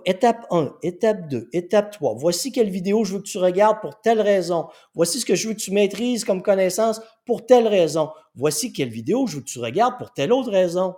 Étape 0.05 0.47
1, 0.49 0.77
étape 0.81 1.27
2, 1.27 1.49
étape 1.51 1.91
3. 1.91 2.15
Voici 2.15 2.53
quelle 2.53 2.69
vidéo 2.69 3.03
je 3.03 3.15
veux 3.15 3.19
que 3.19 3.27
tu 3.27 3.37
regardes 3.37 3.81
pour 3.81 3.99
telle 3.99 4.21
raison. 4.21 4.69
Voici 4.93 5.19
ce 5.19 5.25
que 5.25 5.35
je 5.35 5.49
veux 5.49 5.53
que 5.53 5.59
tu 5.59 5.71
maîtrises 5.71 6.23
comme 6.23 6.41
connaissance 6.41 7.01
pour 7.25 7.45
telle 7.45 7.67
raison. 7.67 8.11
Voici 8.33 8.71
quelle 8.71 8.87
vidéo 8.87 9.27
je 9.27 9.35
veux 9.35 9.41
que 9.41 9.49
tu 9.49 9.59
regardes 9.59 9.97
pour 9.97 10.13
telle 10.13 10.31
autre 10.31 10.51
raison. 10.51 10.95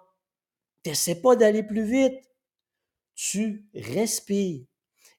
T'essaies 0.84 1.20
pas 1.20 1.36
d'aller 1.36 1.64
plus 1.64 1.84
vite. 1.84 2.30
Tu 3.16 3.68
respires. 3.74 4.66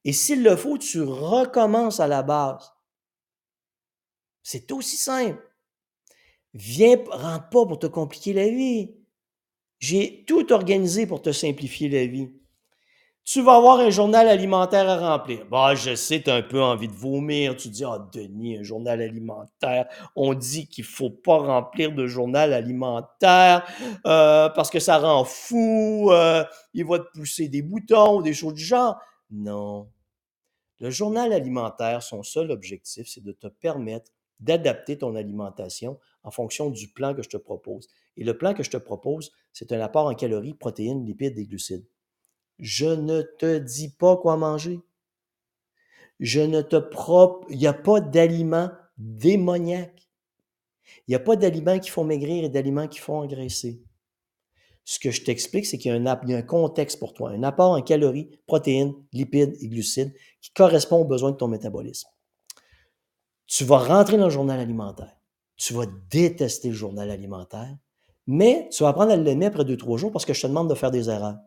Et 0.04 0.12
s'il 0.12 0.44
le 0.44 0.54
faut, 0.54 0.78
tu 0.78 1.02
recommences 1.02 1.98
à 1.98 2.06
la 2.06 2.22
base. 2.22 2.70
C'est 4.44 4.70
aussi 4.70 4.96
simple. 4.96 5.45
Viens, 6.56 6.96
rentre 7.10 7.50
pas 7.50 7.66
pour 7.66 7.78
te 7.78 7.86
compliquer 7.86 8.32
la 8.32 8.48
vie. 8.48 8.94
J'ai 9.78 10.24
tout 10.26 10.54
organisé 10.54 11.06
pour 11.06 11.20
te 11.20 11.30
simplifier 11.30 11.90
la 11.90 12.06
vie. 12.06 12.30
Tu 13.24 13.42
vas 13.42 13.56
avoir 13.56 13.80
un 13.80 13.90
journal 13.90 14.26
alimentaire 14.26 14.88
à 14.88 15.16
remplir. 15.16 15.44
Bah, 15.50 15.74
je 15.74 15.94
sais, 15.94 16.22
tu 16.22 16.30
as 16.30 16.36
un 16.36 16.42
peu 16.42 16.62
envie 16.62 16.88
de 16.88 16.94
vomir. 16.94 17.56
Tu 17.56 17.68
dis, 17.68 17.84
ah, 17.84 18.08
Denis, 18.10 18.56
un 18.56 18.62
journal 18.62 19.02
alimentaire. 19.02 19.86
On 20.14 20.32
dit 20.32 20.66
qu'il 20.66 20.84
faut 20.84 21.10
pas 21.10 21.36
remplir 21.36 21.92
de 21.92 22.06
journal 22.06 22.54
alimentaire 22.54 23.66
euh, 24.06 24.48
parce 24.48 24.70
que 24.70 24.78
ça 24.78 24.96
rend 24.98 25.24
fou. 25.24 26.08
Euh, 26.10 26.42
il 26.72 26.86
va 26.86 27.00
te 27.00 27.18
pousser 27.18 27.48
des 27.48 27.60
boutons, 27.60 28.22
des 28.22 28.32
choses 28.32 28.54
du 28.54 28.64
genre. 28.64 28.96
Non. 29.30 29.90
Le 30.80 30.88
journal 30.88 31.34
alimentaire, 31.34 32.02
son 32.02 32.22
seul 32.22 32.50
objectif, 32.50 33.08
c'est 33.08 33.22
de 33.22 33.32
te 33.32 33.48
permettre 33.48 34.10
d'adapter 34.40 34.98
ton 34.98 35.14
alimentation 35.16 35.98
en 36.22 36.30
fonction 36.30 36.70
du 36.70 36.88
plan 36.88 37.14
que 37.14 37.22
je 37.22 37.28
te 37.28 37.36
propose. 37.36 37.88
Et 38.16 38.24
le 38.24 38.36
plan 38.36 38.54
que 38.54 38.62
je 38.62 38.70
te 38.70 38.76
propose, 38.76 39.32
c'est 39.52 39.72
un 39.72 39.80
apport 39.80 40.06
en 40.06 40.14
calories, 40.14 40.54
protéines, 40.54 41.04
lipides 41.04 41.38
et 41.38 41.46
glucides. 41.46 41.86
Je 42.58 42.86
ne 42.86 43.22
te 43.22 43.58
dis 43.58 43.90
pas 43.90 44.16
quoi 44.16 44.36
manger. 44.36 44.80
Je 46.20 46.40
ne 46.40 46.62
te 46.62 46.76
propose, 46.76 47.46
il 47.50 47.58
n'y 47.58 47.66
a 47.66 47.74
pas 47.74 48.00
d'aliments 48.00 48.70
démoniaques. 48.96 50.08
Il 51.06 51.10
n'y 51.10 51.16
a 51.16 51.20
pas 51.20 51.36
d'aliments 51.36 51.78
qui 51.78 51.90
font 51.90 52.04
maigrir 52.04 52.44
et 52.44 52.48
d'aliments 52.48 52.88
qui 52.88 52.98
font 52.98 53.18
engraisser. 53.18 53.82
Ce 54.84 55.00
que 55.00 55.10
je 55.10 55.24
t'explique, 55.24 55.66
c'est 55.66 55.78
qu'il 55.78 55.92
y, 55.92 55.94
a 55.94 56.36
un 56.36 56.42
contexte 56.42 57.00
pour 57.00 57.12
toi, 57.12 57.30
un 57.30 57.42
apport 57.42 57.72
en 57.72 57.82
calories, 57.82 58.30
protéines, 58.46 58.94
lipides 59.12 59.56
et 59.60 59.68
glucides 59.68 60.14
qui 60.40 60.52
correspond 60.52 60.98
aux 60.98 61.04
besoins 61.04 61.32
de 61.32 61.36
ton 61.36 61.48
métabolisme. 61.48 62.08
Tu 63.46 63.64
vas 63.64 63.78
rentrer 63.78 64.16
dans 64.16 64.24
le 64.24 64.30
journal 64.30 64.58
alimentaire. 64.58 65.16
Tu 65.56 65.72
vas 65.72 65.86
détester 66.10 66.68
le 66.68 66.74
journal 66.74 67.10
alimentaire, 67.10 67.76
mais 68.26 68.68
tu 68.70 68.82
vas 68.82 68.90
apprendre 68.90 69.12
à 69.12 69.16
l'aimer 69.16 69.46
après 69.46 69.64
deux, 69.64 69.76
trois 69.76 69.96
jours 69.96 70.12
parce 70.12 70.24
que 70.24 70.34
je 70.34 70.42
te 70.42 70.46
demande 70.46 70.68
de 70.68 70.74
faire 70.74 70.90
des 70.90 71.08
erreurs. 71.08 71.38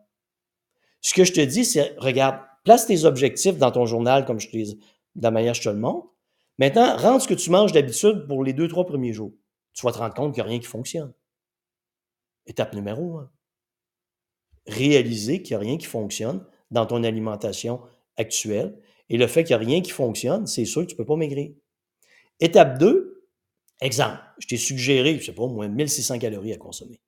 Ce 1.00 1.14
que 1.14 1.24
je 1.24 1.32
te 1.32 1.40
dis, 1.40 1.64
c'est, 1.64 1.94
regarde, 1.98 2.40
place 2.64 2.86
tes 2.86 3.04
objectifs 3.04 3.56
dans 3.56 3.70
ton 3.70 3.86
journal 3.86 4.24
comme 4.24 4.40
je 4.40 4.48
te 4.48 4.56
de 4.56 5.22
la 5.22 5.30
manière 5.30 5.54
je 5.54 5.62
te 5.62 5.68
le 5.68 5.76
montre. 5.76 6.08
Maintenant, 6.58 6.96
rentre 6.96 7.24
ce 7.24 7.28
que 7.28 7.34
tu 7.34 7.50
manges 7.50 7.72
d'habitude 7.72 8.26
pour 8.26 8.44
les 8.44 8.52
deux, 8.52 8.68
trois 8.68 8.84
premiers 8.84 9.12
jours. 9.12 9.32
Tu 9.72 9.84
vas 9.84 9.92
te 9.92 9.98
rendre 9.98 10.14
compte 10.14 10.34
qu'il 10.34 10.42
n'y 10.42 10.48
a 10.48 10.50
rien 10.50 10.58
qui 10.58 10.66
fonctionne. 10.66 11.12
Étape 12.46 12.74
numéro 12.74 13.18
un. 13.18 13.30
Réaliser 14.66 15.42
qu'il 15.42 15.56
n'y 15.56 15.62
a 15.62 15.66
rien 15.66 15.78
qui 15.78 15.86
fonctionne 15.86 16.44
dans 16.70 16.86
ton 16.86 17.02
alimentation 17.02 17.80
actuelle. 18.16 18.78
Et 19.08 19.16
le 19.16 19.26
fait 19.26 19.44
qu'il 19.44 19.56
n'y 19.56 19.62
a 19.62 19.66
rien 19.66 19.80
qui 19.80 19.90
fonctionne, 19.90 20.46
c'est 20.46 20.64
sûr 20.64 20.82
que 20.82 20.86
tu 20.88 20.94
ne 20.94 20.98
peux 20.98 21.06
pas 21.06 21.16
maigrir. 21.16 21.52
Étape 22.40 22.78
2, 22.78 23.26
exemple, 23.80 24.18
je 24.38 24.46
t'ai 24.46 24.56
suggéré, 24.56 25.18
je 25.18 25.26
sais 25.26 25.34
pas, 25.34 25.46
moins 25.46 25.68
1600 25.68 26.18
calories 26.18 26.52
à 26.52 26.56
consommer. 26.56 27.00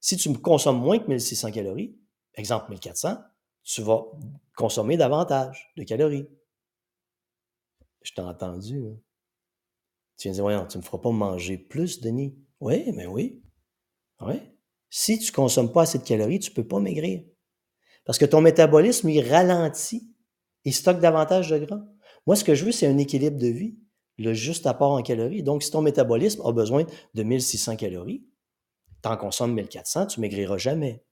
Si 0.00 0.16
tu 0.16 0.32
consommes 0.34 0.80
moins 0.80 0.98
que 0.98 1.08
1600 1.08 1.50
calories, 1.50 1.96
exemple 2.34 2.70
1400, 2.70 3.16
tu 3.64 3.82
vas 3.82 4.04
consommer 4.56 4.96
davantage 4.96 5.72
de 5.76 5.82
calories. 5.82 6.28
Je 8.02 8.12
t'ai 8.12 8.22
entendu. 8.22 8.82
Tu 10.16 10.28
viens 10.28 10.32
de 10.32 10.34
dire, 10.34 10.44
voyons, 10.44 10.66
tu 10.66 10.78
ne 10.78 10.82
me 10.82 10.86
feras 10.86 10.98
pas 10.98 11.10
manger 11.10 11.58
plus, 11.58 12.00
Denis. 12.00 12.36
Oui, 12.60 12.90
mais 12.92 13.06
oui. 13.06 13.42
Oui. 14.20 14.34
Si 14.90 15.18
tu 15.18 15.30
ne 15.30 15.34
consommes 15.34 15.72
pas 15.72 15.82
assez 15.82 15.98
de 15.98 16.04
calories, 16.04 16.38
tu 16.38 16.50
ne 16.50 16.54
peux 16.54 16.66
pas 16.66 16.80
maigrir. 16.80 17.24
Parce 18.04 18.18
que 18.18 18.24
ton 18.24 18.40
métabolisme, 18.40 19.08
il 19.10 19.20
ralentit. 19.20 20.10
Il 20.64 20.74
stocke 20.74 21.00
davantage 21.00 21.50
de 21.50 21.58
gras. 21.58 21.84
Moi, 22.26 22.36
ce 22.36 22.44
que 22.44 22.54
je 22.54 22.64
veux, 22.64 22.72
c'est 22.72 22.86
un 22.86 22.98
équilibre 22.98 23.38
de 23.38 23.48
vie. 23.48 23.76
Le 24.18 24.34
juste 24.34 24.66
apport 24.66 24.92
en 24.92 25.02
calories. 25.02 25.42
Donc, 25.42 25.62
si 25.62 25.70
ton 25.70 25.80
métabolisme 25.80 26.42
a 26.44 26.52
besoin 26.52 26.84
de 27.14 27.22
1600 27.22 27.76
calories, 27.76 28.26
tu 29.02 29.08
en 29.08 29.16
consommes 29.16 29.54
1400, 29.54 30.06
tu 30.06 30.20
maigriras 30.20 30.58
jamais. 30.58 31.04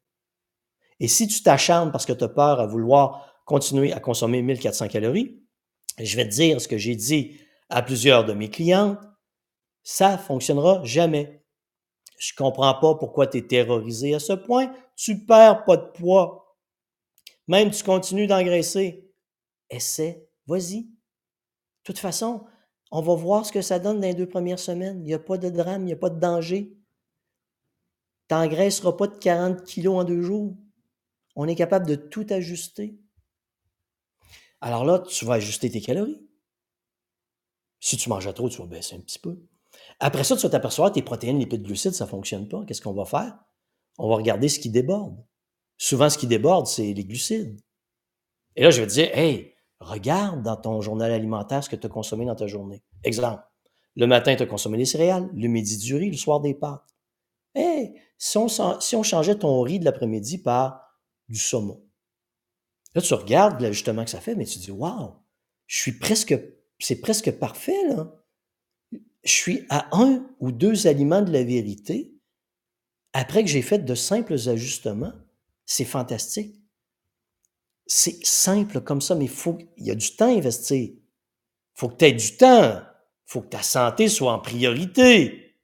Et 0.99 1.09
si 1.09 1.29
tu 1.29 1.43
t'acharnes 1.43 1.93
parce 1.93 2.07
que 2.07 2.13
tu 2.13 2.25
as 2.25 2.29
peur 2.29 2.61
à 2.61 2.67
vouloir 2.67 3.33
continuer 3.45 3.93
à 3.93 4.01
consommer 4.01 4.43
1400 4.43 4.89
calories, 4.89 5.41
je 5.99 6.17
vais 6.17 6.29
te 6.29 6.35
dire 6.35 6.61
ce 6.61 6.69
que 6.69 6.79
j'ai 6.79 6.97
dit 6.97 7.39
à 7.69 7.83
plusieurs 7.83 8.25
de 8.25 8.33
mes 8.33 8.51
clientes, 8.51 8.99
ça 9.83 10.19
fonctionnera 10.19 10.83
jamais. 10.85 11.45
Je 12.19 12.33
comprends 12.35 12.75
pas 12.75 12.95
pourquoi 12.95 13.27
tu 13.27 13.39
es 13.39 13.47
terrorisé 13.47 14.15
à 14.15 14.19
ce 14.19 14.33
point. 14.33 14.73
Tu 14.97 15.25
perds 15.25 15.65
pas 15.65 15.77
de 15.77 15.91
poids. 15.93 16.57
Même 17.47 17.71
tu 17.71 17.85
continues 17.85 18.27
d'engraisser. 18.27 19.13
Essaie, 19.71 20.29
vas-y. 20.47 20.83
De 20.83 20.89
toute 21.85 21.99
façon, 21.99 22.47
on 22.91 23.03
va 23.03 23.15
voir 23.15 23.45
ce 23.45 23.53
que 23.53 23.63
ça 23.63 23.79
donne 23.79 24.01
dans 24.01 24.07
les 24.07 24.15
deux 24.15 24.29
premières 24.29 24.59
semaines. 24.59 25.01
Il 25.01 25.07
n'y 25.07 25.15
a 25.15 25.19
pas 25.19 25.39
de 25.39 25.51
drame, 25.51 25.83
il 25.83 25.87
n'y 25.87 25.93
a 25.93 25.97
pas 25.97 26.11
de 26.11 26.21
danger. 26.21 26.77
Tu 28.29 28.35
n'engraisseras 28.35 28.93
pas 28.93 29.07
de 29.07 29.17
40 29.17 29.65
kilos 29.65 30.01
en 30.01 30.05
deux 30.05 30.23
jours 30.23 30.57
on 31.37 31.47
est 31.47 31.55
capable 31.55 31.87
de 31.87 31.95
tout 31.95 32.27
ajuster. 32.31 32.99
Alors 34.63 34.85
là, 34.85 35.01
tu 35.01 35.27
vas 35.27 35.35
ajuster 35.35 35.71
tes 35.71 35.83
calories. 35.83 36.27
Si 37.79 37.99
tu 37.99 38.09
manges 38.09 38.33
trop, 38.35 38.49
tu 38.49 38.59
vas 38.59 38.67
baisser 38.67 38.97
un 38.97 39.01
petit 39.01 39.19
peu. 39.19 39.39
Après 40.01 40.25
ça, 40.25 40.35
tu 40.35 40.43
vas 40.43 40.49
t'apercevoir 40.49 40.91
que 40.91 40.95
tes 40.95 41.03
protéines, 41.03 41.39
lipides, 41.39 41.63
glucides, 41.63 41.93
ça 41.93 42.07
ne 42.07 42.11
fonctionne 42.11 42.49
pas. 42.49 42.65
Qu'est-ce 42.65 42.81
qu'on 42.81 42.95
va 42.95 43.05
faire? 43.05 43.39
On 43.99 44.09
va 44.09 44.17
regarder 44.17 44.49
ce 44.49 44.59
qui 44.59 44.71
déborde. 44.71 45.23
Souvent, 45.77 46.09
ce 46.09 46.17
qui 46.17 46.27
déborde, 46.27 46.67
c'est 46.67 46.95
les 46.95 47.05
glucides. 47.05 47.61
Et 48.57 48.63
là, 48.63 48.71
je 48.71 48.81
vais 48.81 48.87
te 48.87 48.93
dire, 48.93 49.11
hey, 49.17 49.55
regarde 49.81 50.43
dans 50.43 50.57
ton 50.57 50.81
journal 50.81 51.13
alimentaire 51.13 51.63
ce 51.63 51.69
que 51.69 51.77
tu 51.77 51.87
as 51.87 51.91
consommé 51.91 52.25
dans 52.25 52.35
ta 52.35 52.47
journée. 52.47 52.83
Exemple, 53.05 53.43
le 53.97 54.07
matin, 54.07 54.37
tu 54.37 54.43
as 54.43 54.47
consommé 54.47 54.79
des 54.79 54.85
céréales, 54.85 55.29
le 55.35 55.49
midi 55.49 55.79
du 55.79 55.97
riz, 55.97 56.11
le 56.11 56.17
soir 56.17 56.41
des 56.41 56.55
pâtes. 56.55 56.95
Hey, 57.55 57.95
si 58.19 58.37
on, 58.37 58.49
changeait 59.03 59.39
ton 59.39 59.61
riz 59.63 59.79
de 59.79 59.85
l'après-midi 59.85 60.39
par 60.39 60.83
du 61.29 61.39
saumon. 61.39 61.83
Là, 62.95 63.03
tu 63.03 63.15
regardes 63.15 63.61
l'ajustement 63.61 64.05
que 64.05 64.11
ça 64.11 64.21
fait, 64.21 64.35
mais 64.35 64.45
tu 64.45 64.59
dis, 64.59 64.71
waouh, 64.71 65.15
je 65.67 65.81
suis 65.81 65.93
presque, 65.93 66.39
c'est 66.79 67.01
presque 67.01 67.33
parfait, 67.33 67.89
là. 67.89 68.13
Je 69.25 69.33
suis 69.33 69.67
à 69.71 69.89
un 69.97 70.25
ou 70.39 70.53
deux 70.53 70.87
aliments 70.87 71.23
de 71.23 71.33
la 71.33 71.43
vérité 71.43 72.15
après 73.13 73.43
que 73.43 73.51
j'ai 73.51 73.63
fait 73.63 73.81
de 73.81 73.95
simples 73.95 74.35
ajustements. 74.49 75.13
C'est 75.65 75.85
fantastique. 75.85 76.63
C'est 77.87 78.25
simple 78.25 78.81
comme 78.81 79.01
ça, 79.01 79.15
mais 79.15 79.29
faut, 79.29 79.59
il 79.77 79.87
y 79.87 79.91
a 79.91 79.95
du 79.95 80.17
temps 80.17 80.27
à 80.27 80.37
investir. 80.37 80.77
Il 80.77 81.01
faut 81.75 81.89
que 81.89 81.97
tu 81.97 82.05
aies 82.07 82.13
du 82.13 82.37
temps. 82.37 82.81
Il 82.81 83.33
faut 83.33 83.43
que 83.43 83.49
ta 83.49 83.63
santé 83.63 84.09
soit 84.09 84.33
en 84.33 84.41
priorité. 84.41 85.61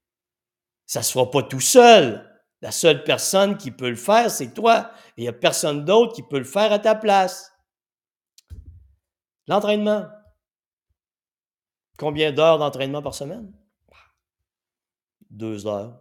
Ça 0.87 1.01
ne 1.01 1.05
se 1.05 1.13
fera 1.13 1.31
pas 1.31 1.43
tout 1.43 1.61
seul. 1.61 2.29
La 2.61 2.71
seule 2.71 3.03
personne 3.03 3.57
qui 3.57 3.73
peut 3.73 3.91
le 3.91 3.97
faire, 3.97 4.31
c'est 4.31 4.55
toi. 4.55 4.93
Il 5.17 5.23
n'y 5.23 5.29
a 5.29 5.33
personne 5.33 5.85
d'autre 5.85 6.15
qui 6.15 6.23
peut 6.23 6.39
le 6.39 6.45
faire 6.45 6.71
à 6.71 6.79
ta 6.79 6.95
place. 6.95 7.53
L'entraînement. 9.49 10.07
Combien 11.99 12.33
d'heures 12.33 12.59
d'entraînement 12.59 13.03
par 13.03 13.15
semaine? 13.15 13.53
Deux 15.29 15.67
heures. 15.67 16.01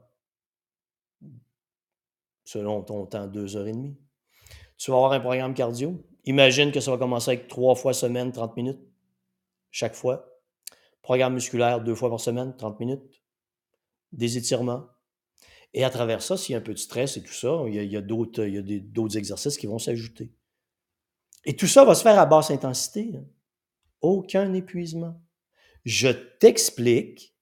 Selon 2.43 2.83
ton 2.83 3.07
temps, 3.07 3.27
deux 3.27 3.55
heures 3.55 3.67
et 3.67 3.71
demie. 3.71 3.97
Tu 4.77 4.91
vas 4.91 4.97
avoir 4.97 5.13
un 5.13 5.19
programme 5.19 5.53
cardio. 5.53 6.03
Imagine 6.25 6.71
que 6.71 6.79
ça 6.79 6.91
va 6.91 6.97
commencer 6.97 7.31
avec 7.31 7.47
trois 7.47 7.75
fois 7.75 7.93
semaine, 7.93 8.31
30 8.31 8.55
minutes. 8.55 8.81
Chaque 9.71 9.95
fois. 9.95 10.27
Programme 11.01 11.33
musculaire, 11.33 11.81
deux 11.81 11.95
fois 11.95 12.09
par 12.09 12.19
semaine, 12.19 12.55
30 12.55 12.79
minutes. 12.79 13.21
Des 14.11 14.37
étirements, 14.37 14.87
et 15.73 15.83
à 15.83 15.89
travers 15.89 16.21
ça, 16.21 16.35
s'il 16.37 16.53
y 16.53 16.55
a 16.55 16.59
un 16.59 16.63
peu 16.63 16.73
de 16.73 16.79
stress 16.79 17.17
et 17.17 17.23
tout 17.23 17.33
ça, 17.33 17.63
il 17.67 17.73
y 17.75 17.95
a, 17.95 17.99
a 17.99 18.01
d'autres 18.01 19.17
exercices 19.17 19.57
qui 19.57 19.67
vont 19.67 19.79
s'ajouter. 19.79 20.33
Et 21.45 21.55
tout 21.55 21.67
ça 21.67 21.85
va 21.85 21.95
se 21.95 22.03
faire 22.03 22.19
à 22.19 22.25
basse 22.25 22.51
intensité. 22.51 23.13
hein. 23.15 23.25
Aucun 24.01 24.53
épuisement. 24.53 25.21
Je 25.85 26.09
t'explique 26.09 27.35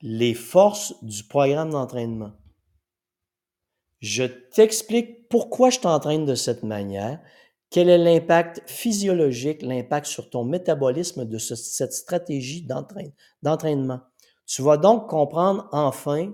les 0.00 0.34
forces 0.34 1.02
du 1.02 1.24
programme 1.24 1.70
d'entraînement. 1.70 2.32
Je 4.00 4.24
t'explique 4.24 5.28
pourquoi 5.28 5.70
je 5.70 5.80
t'entraîne 5.80 6.26
de 6.26 6.34
cette 6.34 6.62
manière, 6.62 7.22
quel 7.74 7.88
est 7.88 7.98
l'impact 7.98 8.62
physiologique, 8.70 9.60
l'impact 9.62 10.06
sur 10.06 10.30
ton 10.30 10.44
métabolisme 10.44 11.24
de 11.24 11.38
ce- 11.38 11.56
cette 11.56 11.92
stratégie 11.92 12.62
d'entraîne- 12.62 13.12
d'entraînement? 13.42 14.00
Tu 14.46 14.62
vas 14.62 14.76
donc 14.76 15.08
comprendre 15.08 15.68
enfin 15.72 16.32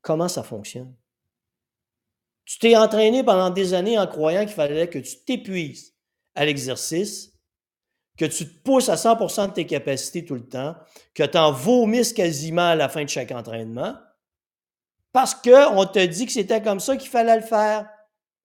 comment 0.00 0.28
ça 0.28 0.44
fonctionne. 0.44 0.94
Tu 2.44 2.60
t'es 2.60 2.76
entraîné 2.76 3.24
pendant 3.24 3.50
des 3.50 3.74
années 3.74 3.98
en 3.98 4.06
croyant 4.06 4.42
qu'il 4.42 4.54
fallait 4.54 4.88
que 4.88 5.00
tu 5.00 5.16
t'épuises 5.24 5.96
à 6.36 6.44
l'exercice, 6.44 7.32
que 8.16 8.26
tu 8.26 8.48
te 8.48 8.62
pousses 8.62 8.88
à 8.90 8.96
100% 8.96 9.48
de 9.48 9.52
tes 9.52 9.66
capacités 9.66 10.24
tout 10.24 10.36
le 10.36 10.48
temps, 10.48 10.76
que 11.12 11.24
tu 11.24 11.36
en 11.36 11.50
vomisses 11.50 12.12
quasiment 12.12 12.68
à 12.68 12.76
la 12.76 12.88
fin 12.88 13.02
de 13.02 13.08
chaque 13.08 13.32
entraînement, 13.32 13.96
parce 15.10 15.34
qu'on 15.34 15.86
te 15.86 16.06
dit 16.06 16.26
que 16.26 16.32
c'était 16.32 16.62
comme 16.62 16.78
ça 16.78 16.96
qu'il 16.96 17.10
fallait 17.10 17.40
le 17.40 17.42
faire. 17.42 17.90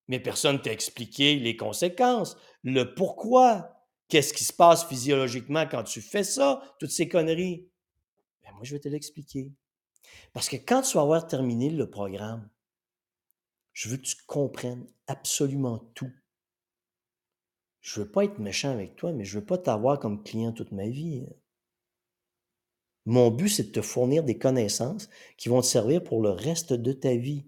Mais 0.07 0.19
personne 0.19 0.57
ne 0.57 0.61
t'a 0.61 0.71
expliqué 0.71 1.35
les 1.37 1.55
conséquences, 1.55 2.37
le 2.63 2.93
pourquoi, 2.93 3.85
qu'est-ce 4.09 4.33
qui 4.33 4.43
se 4.43 4.53
passe 4.53 4.85
physiologiquement 4.85 5.65
quand 5.65 5.83
tu 5.83 6.01
fais 6.01 6.23
ça, 6.23 6.61
toutes 6.79 6.91
ces 6.91 7.07
conneries. 7.07 7.69
Ben, 8.43 8.51
moi, 8.53 8.63
je 8.63 8.73
vais 8.73 8.79
te 8.79 8.89
l'expliquer. 8.89 9.51
Parce 10.33 10.49
que 10.49 10.57
quand 10.57 10.81
tu 10.81 10.95
vas 10.95 11.03
avoir 11.03 11.27
terminé 11.27 11.69
le 11.69 11.89
programme, 11.89 12.49
je 13.71 13.89
veux 13.89 13.97
que 13.97 14.03
tu 14.03 14.15
comprennes 14.27 14.87
absolument 15.07 15.79
tout. 15.95 16.11
Je 17.81 17.99
veux 17.99 18.09
pas 18.09 18.23
être 18.25 18.39
méchant 18.39 18.71
avec 18.71 18.95
toi, 18.95 19.11
mais 19.11 19.25
je 19.25 19.39
veux 19.39 19.45
pas 19.45 19.57
t'avoir 19.57 19.99
comme 19.99 20.23
client 20.23 20.53
toute 20.53 20.71
ma 20.71 20.87
vie. 20.87 21.25
hein. 21.27 21.33
Mon 23.05 23.31
but, 23.31 23.49
c'est 23.49 23.63
de 23.63 23.71
te 23.71 23.81
fournir 23.81 24.23
des 24.23 24.37
connaissances 24.37 25.09
qui 25.37 25.49
vont 25.49 25.61
te 25.61 25.65
servir 25.65 26.03
pour 26.03 26.21
le 26.21 26.29
reste 26.29 26.71
de 26.71 26.93
ta 26.93 27.15
vie. 27.15 27.45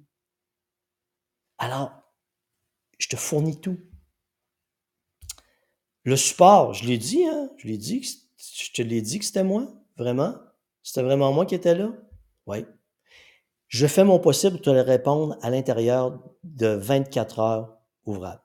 Alors, 1.57 2.04
je 2.97 3.07
te 3.07 3.15
fournis 3.15 3.59
tout. 3.59 3.79
Le 6.03 6.15
support, 6.15 6.73
je 6.73 6.85
l'ai 6.85 6.97
dit, 6.97 7.25
hein? 7.25 7.49
Je 7.57 7.67
l'ai 7.67 7.77
dit, 7.77 8.03
je 8.37 8.71
te 8.71 8.81
l'ai 8.81 9.01
dit 9.01 9.19
que 9.19 9.25
c'était 9.25 9.43
moi, 9.43 9.67
vraiment. 9.97 10.35
C'était 10.83 11.01
vraiment 11.01 11.33
moi 11.33 11.45
qui 11.45 11.55
étais 11.55 11.75
là. 11.75 11.91
Oui. 12.45 12.65
Je 13.67 13.87
fais 13.87 14.03
mon 14.03 14.19
possible 14.19 14.57
pour 14.57 14.65
te 14.65 14.69
répondre 14.69 15.37
à 15.41 15.49
l'intérieur 15.49 16.23
de 16.43 16.67
24 16.67 17.39
heures 17.39 17.77
ouvrables. 18.05 18.43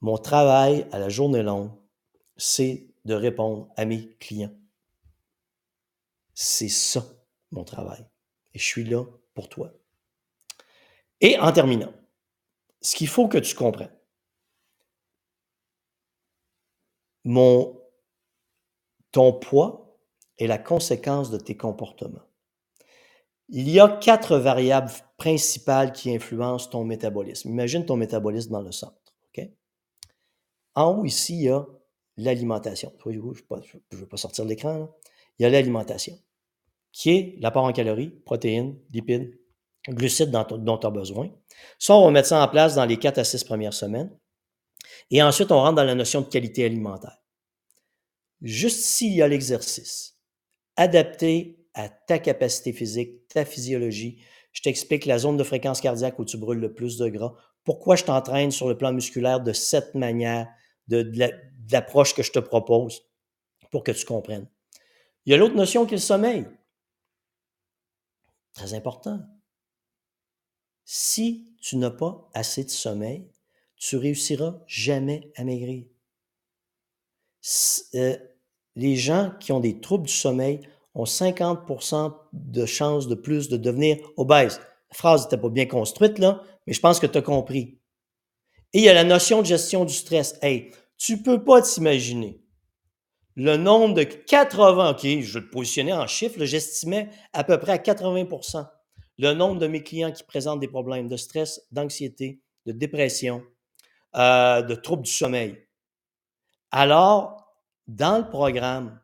Mon 0.00 0.18
travail 0.18 0.86
à 0.92 0.98
la 0.98 1.08
journée 1.08 1.42
longue, 1.42 1.72
c'est 2.36 2.86
de 3.04 3.14
répondre 3.14 3.68
à 3.76 3.84
mes 3.84 4.14
clients. 4.18 4.54
C'est 6.34 6.68
ça, 6.68 7.04
mon 7.50 7.64
travail. 7.64 8.06
Et 8.54 8.58
je 8.58 8.64
suis 8.64 8.84
là 8.84 9.04
pour 9.34 9.48
toi. 9.48 9.72
Et 11.20 11.38
en 11.38 11.52
terminant, 11.52 11.92
ce 12.80 12.96
qu'il 12.96 13.08
faut 13.08 13.28
que 13.28 13.38
tu 13.38 13.54
comprennes, 13.54 13.94
mon, 17.24 17.80
ton 19.10 19.32
poids 19.32 19.98
est 20.38 20.46
la 20.46 20.58
conséquence 20.58 21.30
de 21.30 21.38
tes 21.38 21.56
comportements. 21.56 22.22
Il 23.48 23.68
y 23.68 23.80
a 23.80 23.88
quatre 23.88 24.36
variables 24.36 24.90
principales 25.16 25.92
qui 25.92 26.14
influencent 26.14 26.70
ton 26.70 26.84
métabolisme. 26.84 27.48
Imagine 27.48 27.84
ton 27.84 27.96
métabolisme 27.96 28.52
dans 28.52 28.60
le 28.60 28.72
centre. 28.72 29.14
OK? 29.26 29.48
En 30.74 30.94
haut, 30.94 31.04
ici, 31.04 31.34
il 31.34 31.42
y 31.44 31.48
a 31.48 31.66
l'alimentation. 32.16 32.92
Je 33.04 33.10
ne 33.10 33.96
veux 33.96 34.06
pas 34.06 34.16
sortir 34.16 34.44
de 34.44 34.50
l'écran. 34.50 34.94
Il 35.38 35.44
y 35.44 35.46
a 35.46 35.50
l'alimentation, 35.50 36.18
qui 36.92 37.10
est 37.10 37.36
l'apport 37.38 37.64
en 37.64 37.72
calories, 37.72 38.10
protéines, 38.10 38.78
lipides, 38.90 39.37
glucides 39.88 40.30
dont, 40.30 40.78
tu 40.78 40.86
as 40.86 40.90
besoin. 40.90 41.30
Ça, 41.78 41.94
on 41.94 42.04
va 42.06 42.10
mettre 42.10 42.28
ça 42.28 42.42
en 42.42 42.48
place 42.48 42.74
dans 42.74 42.84
les 42.84 42.98
4 42.98 43.18
à 43.18 43.24
6 43.24 43.44
premières 43.44 43.74
semaines. 43.74 44.10
Et 45.10 45.22
ensuite, 45.22 45.52
on 45.52 45.60
rentre 45.60 45.76
dans 45.76 45.84
la 45.84 45.94
notion 45.94 46.20
de 46.20 46.26
qualité 46.26 46.64
alimentaire. 46.64 47.18
Juste 48.42 48.84
ici, 48.84 49.08
il 49.08 49.14
y 49.16 49.22
a 49.22 49.28
l'exercice, 49.28 50.16
adapté 50.76 51.66
à 51.74 51.88
ta 51.88 52.18
capacité 52.18 52.72
physique, 52.72 53.26
ta 53.28 53.44
physiologie. 53.44 54.22
Je 54.52 54.62
t'explique 54.62 55.06
la 55.06 55.18
zone 55.18 55.36
de 55.36 55.44
fréquence 55.44 55.80
cardiaque 55.80 56.18
où 56.18 56.24
tu 56.24 56.36
brûles 56.36 56.60
le 56.60 56.74
plus 56.74 56.98
de 56.98 57.08
gras. 57.08 57.34
Pourquoi 57.64 57.96
je 57.96 58.04
t'entraîne 58.04 58.50
sur 58.50 58.68
le 58.68 58.78
plan 58.78 58.92
musculaire 58.92 59.40
de 59.40 59.52
cette 59.52 59.94
manière, 59.94 60.48
de 60.88 61.10
l'approche 61.70 62.14
que 62.14 62.22
je 62.22 62.32
te 62.32 62.38
propose, 62.38 63.02
pour 63.70 63.84
que 63.84 63.92
tu 63.92 64.06
comprennes? 64.06 64.48
Il 65.26 65.32
y 65.32 65.34
a 65.34 65.36
l'autre 65.36 65.56
notion 65.56 65.84
qui 65.84 65.94
est 65.94 65.98
le 65.98 66.02
sommeil. 66.02 66.46
Très 68.54 68.74
important. 68.74 69.20
Si 70.90 71.54
tu 71.60 71.76
n'as 71.76 71.90
pas 71.90 72.30
assez 72.32 72.64
de 72.64 72.70
sommeil, 72.70 73.28
tu 73.76 73.98
réussiras 73.98 74.54
jamais 74.66 75.30
à 75.36 75.44
maigrir. 75.44 75.84
Euh, 77.94 78.16
les 78.74 78.96
gens 78.96 79.32
qui 79.38 79.52
ont 79.52 79.60
des 79.60 79.82
troubles 79.82 80.06
du 80.06 80.12
sommeil 80.14 80.62
ont 80.94 81.04
50% 81.04 82.14
de 82.32 82.64
chances 82.64 83.06
de 83.06 83.14
plus 83.14 83.50
de 83.50 83.58
devenir 83.58 83.98
obèses. 84.16 84.62
La 84.90 84.96
phrase 84.96 85.24
n'était 85.24 85.36
pas 85.36 85.50
bien 85.50 85.66
construite, 85.66 86.18
là, 86.18 86.42
mais 86.66 86.72
je 86.72 86.80
pense 86.80 87.00
que 87.00 87.06
tu 87.06 87.18
as 87.18 87.22
compris. 87.22 87.78
Et 88.72 88.78
il 88.78 88.84
y 88.84 88.88
a 88.88 88.94
la 88.94 89.04
notion 89.04 89.42
de 89.42 89.46
gestion 89.46 89.84
du 89.84 89.92
stress. 89.92 90.38
Hey, 90.40 90.70
tu 90.96 91.22
peux 91.22 91.44
pas 91.44 91.60
t'imaginer 91.60 92.40
le 93.36 93.58
nombre 93.58 93.94
de 93.94 94.04
80, 94.04 94.92
OK, 94.92 95.02
je 95.02 95.38
vais 95.38 95.44
te 95.44 95.50
positionner 95.50 95.92
en 95.92 96.06
chiffres, 96.06 96.42
j'estimais 96.46 97.10
à 97.34 97.44
peu 97.44 97.58
près 97.58 97.72
à 97.72 97.78
80 97.78 98.24
le 99.18 99.34
nombre 99.34 99.60
de 99.60 99.66
mes 99.66 99.82
clients 99.82 100.12
qui 100.12 100.22
présentent 100.22 100.60
des 100.60 100.68
problèmes 100.68 101.08
de 101.08 101.16
stress, 101.16 101.66
d'anxiété, 101.72 102.40
de 102.66 102.72
dépression, 102.72 103.42
euh, 104.16 104.62
de 104.62 104.74
troubles 104.74 105.02
du 105.02 105.10
sommeil. 105.10 105.66
Alors, 106.70 107.52
dans 107.86 108.18
le 108.18 108.28
programme, 108.28 109.00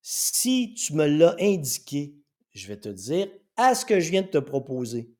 si 0.00 0.74
tu 0.74 0.94
me 0.94 1.06
l'as 1.06 1.36
indiqué, 1.38 2.14
je 2.52 2.66
vais 2.66 2.78
te 2.78 2.88
dire 2.88 3.28
à 3.56 3.74
ce 3.74 3.84
que 3.84 4.00
je 4.00 4.10
viens 4.10 4.22
de 4.22 4.28
te 4.28 4.38
proposer, 4.38 5.14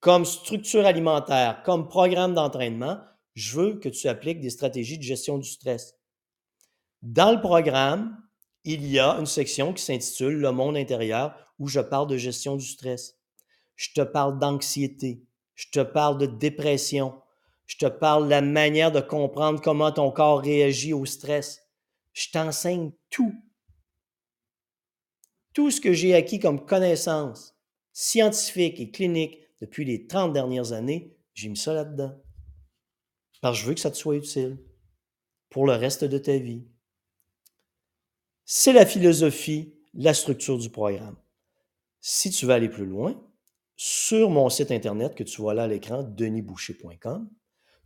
comme 0.00 0.24
structure 0.24 0.86
alimentaire, 0.86 1.62
comme 1.64 1.88
programme 1.88 2.34
d'entraînement, 2.34 2.98
je 3.34 3.58
veux 3.58 3.74
que 3.78 3.88
tu 3.88 4.08
appliques 4.08 4.40
des 4.40 4.50
stratégies 4.50 4.98
de 4.98 5.02
gestion 5.02 5.38
du 5.38 5.48
stress. 5.48 5.94
Dans 7.02 7.32
le 7.32 7.40
programme, 7.40 8.16
il 8.64 8.86
y 8.86 8.98
a 8.98 9.16
une 9.18 9.26
section 9.26 9.72
qui 9.72 9.82
s'intitule 9.82 10.40
Le 10.40 10.52
monde 10.52 10.76
intérieur 10.76 11.34
où 11.58 11.68
je 11.68 11.80
parle 11.80 12.06
de 12.08 12.16
gestion 12.16 12.56
du 12.56 12.66
stress. 12.66 13.17
Je 13.78 13.90
te 13.94 14.00
parle 14.00 14.40
d'anxiété, 14.40 15.24
je 15.54 15.68
te 15.70 15.78
parle 15.78 16.18
de 16.18 16.26
dépression, 16.26 17.22
je 17.64 17.76
te 17.76 17.86
parle 17.86 18.24
de 18.24 18.30
la 18.30 18.42
manière 18.42 18.90
de 18.90 19.00
comprendre 19.00 19.60
comment 19.62 19.92
ton 19.92 20.10
corps 20.10 20.40
réagit 20.40 20.92
au 20.92 21.06
stress. 21.06 21.62
Je 22.12 22.28
t'enseigne 22.32 22.90
tout. 23.08 23.32
Tout 25.54 25.70
ce 25.70 25.80
que 25.80 25.92
j'ai 25.92 26.12
acquis 26.12 26.40
comme 26.40 26.66
connaissances 26.66 27.56
scientifiques 27.92 28.80
et 28.80 28.90
cliniques 28.90 29.38
depuis 29.60 29.84
les 29.84 30.08
30 30.08 30.32
dernières 30.32 30.72
années, 30.72 31.16
j'ai 31.34 31.48
mis 31.48 31.56
ça 31.56 31.72
là-dedans. 31.72 32.20
Parce 33.40 33.56
que 33.56 33.62
je 33.62 33.68
veux 33.68 33.74
que 33.74 33.80
ça 33.80 33.92
te 33.92 33.96
soit 33.96 34.16
utile 34.16 34.58
pour 35.50 35.66
le 35.66 35.74
reste 35.74 36.02
de 36.02 36.18
ta 36.18 36.36
vie. 36.36 36.66
C'est 38.44 38.72
la 38.72 38.86
philosophie, 38.86 39.72
la 39.94 40.14
structure 40.14 40.58
du 40.58 40.68
programme. 40.68 41.16
Si 42.00 42.30
tu 42.30 42.44
veux 42.44 42.54
aller 42.54 42.68
plus 42.68 42.86
loin, 42.86 43.22
sur 43.80 44.28
mon 44.28 44.50
site 44.50 44.72
internet 44.72 45.14
que 45.14 45.22
tu 45.22 45.40
vois 45.40 45.54
là 45.54 45.62
à 45.62 45.66
l'écran, 45.68 46.02
denisboucher.com, 46.02 47.30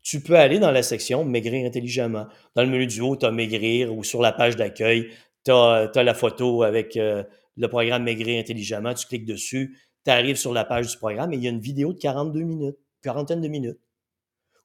tu 0.00 0.20
peux 0.20 0.36
aller 0.36 0.58
dans 0.58 0.70
la 0.70 0.82
section 0.82 1.22
Maigrir 1.22 1.66
intelligemment. 1.66 2.26
Dans 2.56 2.62
le 2.62 2.70
menu 2.70 2.86
du 2.86 3.02
haut, 3.02 3.14
tu 3.14 3.26
as 3.26 3.30
Maigrir 3.30 3.94
ou 3.94 4.02
sur 4.02 4.22
la 4.22 4.32
page 4.32 4.56
d'accueil, 4.56 5.10
tu 5.44 5.52
as, 5.52 5.90
la 5.94 6.14
photo 6.14 6.62
avec 6.62 6.96
euh, 6.96 7.22
le 7.58 7.68
programme 7.68 8.04
Maigrir 8.04 8.40
intelligemment. 8.40 8.94
Tu 8.94 9.06
cliques 9.06 9.26
dessus, 9.26 9.78
tu 10.04 10.10
arrives 10.10 10.36
sur 10.36 10.54
la 10.54 10.64
page 10.64 10.88
du 10.88 10.96
programme 10.96 11.34
et 11.34 11.36
il 11.36 11.44
y 11.44 11.46
a 11.46 11.50
une 11.50 11.60
vidéo 11.60 11.92
de 11.92 11.98
42 11.98 12.40
minutes, 12.40 12.78
quarantaine 13.02 13.42
de 13.42 13.48
minutes, 13.48 13.78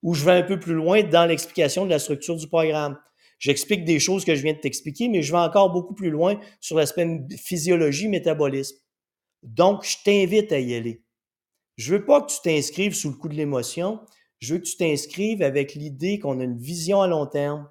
où 0.03 0.13
je 0.13 0.23
vais 0.23 0.31
un 0.31 0.43
peu 0.43 0.57
plus 0.57 0.75
loin 0.75 1.03
dans 1.03 1.25
l'explication 1.25 1.83
de 1.83 1.89
la 1.89 1.99
structure 1.99 2.37
du 2.37 2.47
programme. 2.47 2.97
J'explique 3.37 3.83
des 3.83 3.99
choses 3.99 4.23
que 4.23 4.33
je 4.33 4.43
viens 4.43 4.53
de 4.53 4.59
t'expliquer, 4.59 5.09
mais 5.09 5.21
je 5.21 5.33
vais 5.33 5.39
encore 5.39 5.73
beaucoup 5.73 5.93
plus 5.93 6.09
loin 6.09 6.39
sur 6.61 6.77
l'aspect 6.77 7.19
physiologie, 7.37 8.07
métabolisme. 8.07 8.77
Donc, 9.43 9.83
je 9.83 9.97
t'invite 10.05 10.53
à 10.53 10.59
y 10.59 10.73
aller. 10.73 11.03
Je 11.77 11.93
veux 11.93 12.05
pas 12.05 12.21
que 12.21 12.31
tu 12.31 12.41
t'inscrives 12.41 12.95
sous 12.95 13.09
le 13.09 13.15
coup 13.15 13.29
de 13.29 13.35
l'émotion. 13.35 13.99
Je 14.39 14.53
veux 14.53 14.59
que 14.59 14.65
tu 14.65 14.77
t'inscrives 14.77 15.41
avec 15.41 15.75
l'idée 15.75 16.19
qu'on 16.19 16.39
a 16.39 16.43
une 16.43 16.57
vision 16.57 17.01
à 17.01 17.07
long 17.07 17.25
terme, 17.27 17.69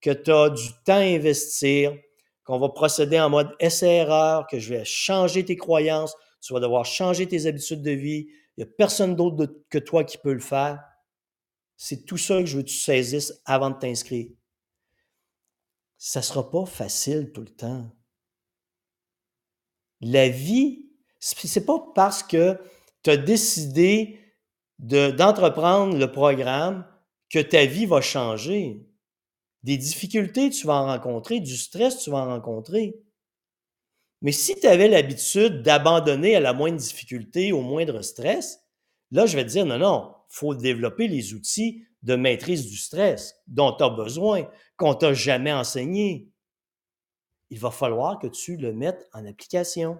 que 0.00 0.10
tu 0.10 0.30
as 0.30 0.50
du 0.50 0.68
temps 0.84 0.94
à 0.94 1.00
investir, 1.00 1.96
qu'on 2.44 2.58
va 2.58 2.68
procéder 2.68 3.20
en 3.20 3.30
mode 3.30 3.54
essai-erreur, 3.60 4.46
que 4.46 4.58
je 4.58 4.74
vais 4.74 4.84
changer 4.84 5.44
tes 5.44 5.56
croyances, 5.56 6.14
tu 6.40 6.52
vas 6.52 6.60
devoir 6.60 6.84
changer 6.84 7.26
tes 7.26 7.46
habitudes 7.46 7.82
de 7.82 7.90
vie. 7.90 8.28
Il 8.56 8.64
n'y 8.64 8.70
a 8.70 8.72
personne 8.78 9.16
d'autre 9.16 9.54
que 9.68 9.78
toi 9.78 10.04
qui 10.04 10.18
peut 10.18 10.32
le 10.32 10.40
faire. 10.40 10.82
C'est 11.76 12.04
tout 12.04 12.16
ça 12.16 12.40
que 12.40 12.46
je 12.46 12.56
veux 12.56 12.62
que 12.62 12.68
tu 12.68 12.76
saisisses 12.76 13.40
avant 13.44 13.70
de 13.70 13.78
t'inscrire. 13.78 14.28
Ça 15.96 16.20
ne 16.20 16.24
sera 16.24 16.48
pas 16.48 16.64
facile 16.64 17.32
tout 17.32 17.40
le 17.40 17.48
temps. 17.48 17.90
La 20.00 20.28
vie, 20.28 20.90
c'est 21.18 21.66
pas 21.66 21.84
parce 21.94 22.22
que 22.22 22.56
tu 23.02 23.10
as 23.10 23.16
décidé 23.16 24.20
d'entreprendre 24.78 25.96
le 25.96 26.10
programme 26.10 26.86
que 27.30 27.38
ta 27.38 27.66
vie 27.66 27.86
va 27.86 28.00
changer. 28.00 28.86
Des 29.62 29.76
difficultés, 29.76 30.50
tu 30.50 30.66
vas 30.66 30.74
en 30.74 30.86
rencontrer, 30.86 31.40
du 31.40 31.56
stress, 31.56 31.98
tu 31.98 32.10
vas 32.10 32.18
en 32.18 32.28
rencontrer. 32.28 33.00
Mais 34.22 34.32
si 34.32 34.58
tu 34.58 34.66
avais 34.66 34.88
l'habitude 34.88 35.62
d'abandonner 35.62 36.36
à 36.36 36.40
la 36.40 36.52
moindre 36.52 36.78
difficulté, 36.78 37.52
au 37.52 37.60
moindre 37.60 38.02
stress, 38.02 38.64
là, 39.10 39.26
je 39.26 39.36
vais 39.36 39.44
te 39.44 39.50
dire, 39.50 39.66
non, 39.66 39.78
non, 39.78 40.14
il 40.30 40.34
faut 40.34 40.54
développer 40.54 41.08
les 41.08 41.34
outils 41.34 41.84
de 42.02 42.16
maîtrise 42.16 42.66
du 42.66 42.76
stress 42.76 43.36
dont 43.46 43.72
tu 43.72 43.84
as 43.84 43.90
besoin, 43.90 44.48
qu'on 44.76 44.94
t'a 44.94 45.12
jamais 45.12 45.52
enseigné. 45.52 46.30
Il 47.50 47.58
va 47.58 47.70
falloir 47.70 48.18
que 48.18 48.26
tu 48.26 48.56
le 48.56 48.72
mettes 48.72 49.08
en 49.12 49.24
application. 49.26 49.98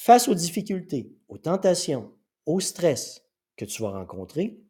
Face 0.00 0.28
aux 0.28 0.34
difficultés, 0.34 1.12
aux 1.26 1.38
tentations, 1.38 2.12
au 2.46 2.60
stress 2.60 3.24
que 3.56 3.64
tu 3.64 3.82
vas 3.82 3.90
rencontrer, 3.90 4.62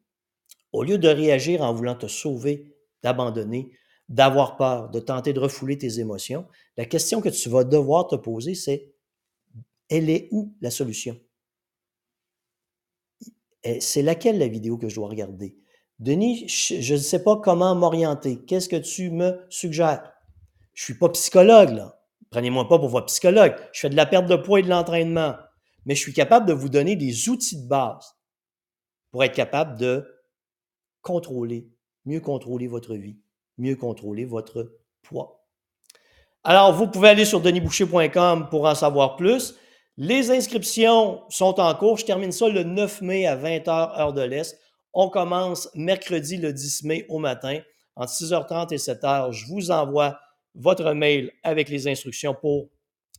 au 0.73 0.81
lieu 0.81 0.97
de 0.97 1.07
réagir 1.07 1.61
en 1.61 1.71
voulant 1.71 1.93
te 1.93 2.07
sauver, 2.07 2.75
d'abandonner, 3.03 3.71
d'avoir 4.09 4.57
peur, 4.57 4.89
de 4.89 4.99
tenter 4.99 5.31
de 5.31 5.39
refouler 5.39 5.77
tes 5.77 5.99
émotions, 5.99 6.47
la 6.77 6.85
question 6.85 7.21
que 7.21 7.29
tu 7.29 7.47
vas 7.47 7.63
devoir 7.63 8.07
te 8.07 8.15
poser, 8.15 8.55
c'est 8.55 8.91
elle 9.87 10.09
est 10.09 10.29
où 10.31 10.55
la 10.61 10.71
solution? 10.71 11.15
C'est 13.79 14.01
laquelle 14.01 14.39
la 14.39 14.47
vidéo 14.47 14.79
que 14.79 14.89
je 14.89 14.95
dois 14.95 15.09
regarder? 15.09 15.55
Denis, 15.99 16.47
je 16.47 16.93
ne 16.93 16.99
sais 16.99 17.23
pas 17.23 17.37
comment 17.37 17.75
m'orienter. 17.75 18.43
Qu'est-ce 18.45 18.67
que 18.67 18.77
tu 18.77 19.11
me 19.11 19.45
suggères? 19.49 20.11
Je 20.73 20.81
ne 20.81 20.85
suis 20.85 20.97
pas 20.97 21.09
psychologue, 21.09 21.69
là. 21.69 21.98
Prenez-moi 22.31 22.67
pas 22.67 22.77
pour 22.77 22.89
votre 22.89 23.07
psychologue. 23.07 23.55
Je 23.71 23.79
fais 23.79 23.89
de 23.89 23.95
la 23.95 24.05
perte 24.05 24.27
de 24.27 24.35
poids 24.35 24.59
et 24.59 24.63
de 24.63 24.69
l'entraînement. 24.69 25.35
Mais 25.85 25.95
je 25.95 26.01
suis 26.01 26.13
capable 26.13 26.45
de 26.45 26.53
vous 26.53 26.69
donner 26.69 26.95
des 26.95 27.29
outils 27.29 27.63
de 27.63 27.67
base 27.67 28.15
pour 29.11 29.23
être 29.23 29.33
capable 29.33 29.79
de 29.79 30.05
contrôler, 31.01 31.69
mieux 32.05 32.19
contrôler 32.19 32.67
votre 32.67 32.95
vie, 32.95 33.17
mieux 33.57 33.75
contrôler 33.75 34.25
votre 34.25 34.77
poids. 35.01 35.45
Alors, 36.43 36.73
vous 36.73 36.87
pouvez 36.87 37.09
aller 37.09 37.25
sur 37.25 37.41
denisboucher.com 37.41 38.49
pour 38.49 38.65
en 38.65 38.75
savoir 38.75 39.15
plus. 39.15 39.55
Les 39.97 40.31
inscriptions 40.31 41.21
sont 41.29 41.59
en 41.59 41.73
cours. 41.75 41.97
Je 41.97 42.05
termine 42.05 42.31
ça 42.31 42.47
le 42.47 42.63
9 42.63 43.01
mai 43.01 43.25
à 43.25 43.35
20h, 43.35 43.99
heure 43.99 44.13
de 44.13 44.21
l'Est. 44.21 44.57
On 44.93 45.09
commence 45.09 45.69
mercredi 45.75 46.37
le 46.37 46.53
10 46.53 46.83
mai 46.83 47.05
au 47.09 47.19
matin, 47.19 47.59
entre 47.95 48.13
6h30 48.13 48.73
et 48.73 48.77
7h. 48.77 49.31
Je 49.31 49.45
vous 49.47 49.71
envoie 49.71 50.19
votre 50.55 50.93
mail 50.93 51.31
avec 51.43 51.69
les 51.69 51.87
instructions 51.87 52.33
pour 52.33 52.71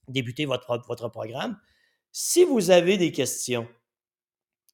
débuter 0.08 0.46
votre, 0.46 0.78
programme. 1.10 1.56
Si 2.12 2.42
vous 2.44 2.70
avez 2.70 2.98
des 2.98 3.12
questions, 3.12 3.68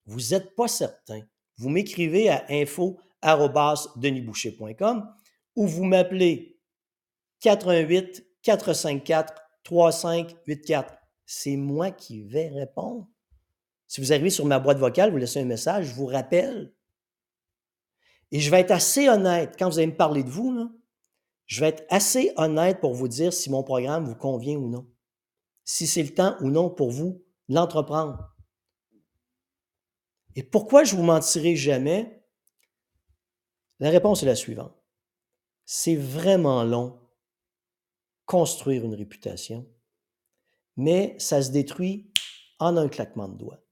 vous 0.07 0.31
n'êtes 0.31 0.55
pas 0.55 0.69
certain, 0.69 1.21
vous 1.59 1.69
m'écrivez 1.69 2.31
à 2.31 2.47
info.denisboucher.com 2.49 5.07
ou 5.57 5.67
vous 5.67 5.85
m'appelez 5.85 6.59
418 7.41 8.25
454 8.43 9.35
3584. 9.65 10.97
C'est 11.27 11.57
moi 11.57 11.91
qui 11.91 12.23
vais 12.23 12.49
répondre. 12.49 13.09
Si 13.89 14.01
vous 14.01 14.13
arrivez 14.13 14.31
sur 14.31 14.47
ma 14.47 14.61
boîte 14.61 14.79
vocale, 14.79 15.11
vous 15.11 15.17
laissez 15.17 15.41
un 15.41 15.45
message, 15.45 15.87
je 15.87 15.95
vous 15.95 16.07
rappelle. 16.07 16.73
Et 18.31 18.39
je 18.41 18.51
vais 18.51 18.61
être 18.61 18.73
assez 18.73 19.09
honnête 19.09 19.57
quand 19.59 19.69
vous 19.69 19.79
allez 19.79 19.89
me 19.89 19.97
parler 19.97 20.23
de 20.23 20.31
vous, 20.31 20.71
je 21.47 21.61
vais 21.61 21.69
être 21.69 21.85
assez 21.89 22.33
honnête 22.37 22.81
pour 22.81 22.95
vous 22.95 23.09
dire 23.09 23.33
si 23.33 23.51
mon 23.51 23.63
programme 23.63 24.05
vous 24.05 24.17
convient 24.17 24.57
ou 24.57 24.69
non. 24.69 24.87
Si 25.65 25.87
c'est 25.87 26.03
le 26.03 26.15
temps 26.15 26.37
ou 26.41 26.51
non 26.51 26.71
pour 26.71 26.91
vous 26.91 27.25
l'entreprendre. 27.49 28.35
Et 30.35 30.43
pourquoi 30.43 30.85
je 30.85 30.95
vous 30.95 31.03
mentirai 31.03 31.57
jamais? 31.57 32.25
La 33.79 33.91
réponse 33.91 34.23
est 34.23 34.27
la 34.27 34.35
suivante. 34.35 34.75
C'est 35.65 35.97
vraiment 35.97 36.63
long 36.63 37.01
construire 38.25 38.85
une 38.85 38.95
réputation, 38.95 39.67
mais 40.77 41.15
ça 41.19 41.43
se 41.43 41.51
détruit 41.51 42.13
en 42.59 42.77
un 42.77 42.89
claquement 42.89 43.29
de 43.29 43.39
doigts. 43.39 43.63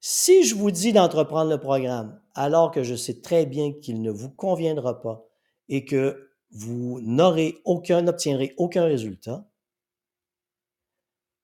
Si 0.00 0.44
je 0.44 0.54
vous 0.54 0.70
dis 0.70 0.92
d'entreprendre 0.92 1.50
le 1.50 1.58
programme 1.58 2.20
alors 2.34 2.70
que 2.70 2.82
je 2.82 2.94
sais 2.94 3.22
très 3.22 3.46
bien 3.46 3.72
qu'il 3.72 4.02
ne 4.02 4.10
vous 4.10 4.30
conviendra 4.30 5.00
pas 5.00 5.26
et 5.68 5.84
que 5.84 6.25
vous 6.56 7.00
n'aurez 7.02 7.60
aucun, 7.64 8.00
n'obtiendrez 8.02 8.54
aucun 8.56 8.84
résultat, 8.84 9.46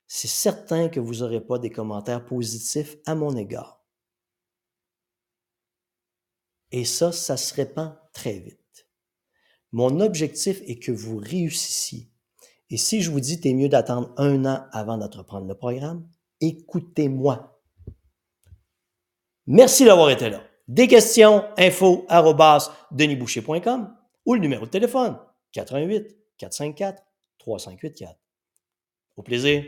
c'est 0.06 0.28
certain 0.28 0.88
que 0.88 1.00
vous 1.00 1.16
n'aurez 1.16 1.40
pas 1.40 1.58
des 1.58 1.70
commentaires 1.70 2.24
positifs 2.24 2.96
à 3.04 3.14
mon 3.14 3.36
égard. 3.36 3.84
Et 6.70 6.86
ça, 6.86 7.12
ça 7.12 7.36
se 7.36 7.52
répand 7.54 7.98
très 8.14 8.38
vite. 8.38 8.88
Mon 9.72 10.00
objectif 10.00 10.62
est 10.66 10.78
que 10.78 10.92
vous 10.92 11.18
réussissiez. 11.18 12.10
Et 12.70 12.78
si 12.78 13.02
je 13.02 13.10
vous 13.10 13.20
dis, 13.20 13.38
t'es 13.40 13.52
mieux 13.52 13.68
d'attendre 13.68 14.14
un 14.16 14.46
an 14.46 14.64
avant 14.72 14.96
d'entreprendre 14.96 15.46
le 15.46 15.54
programme, 15.54 16.08
écoutez-moi. 16.40 17.60
Merci 19.46 19.84
d'avoir 19.84 20.08
été 20.08 20.30
là. 20.30 20.42
Des 20.68 20.88
questions, 20.88 21.44
info, 21.58 22.06
denisboucher.com 22.92 24.01
ou 24.24 24.34
le 24.34 24.40
numéro 24.40 24.66
de 24.66 24.70
téléphone 24.70 25.18
88 25.52 26.16
454 26.38 27.02
3584. 27.38 28.18
Au 29.16 29.22
plaisir. 29.22 29.64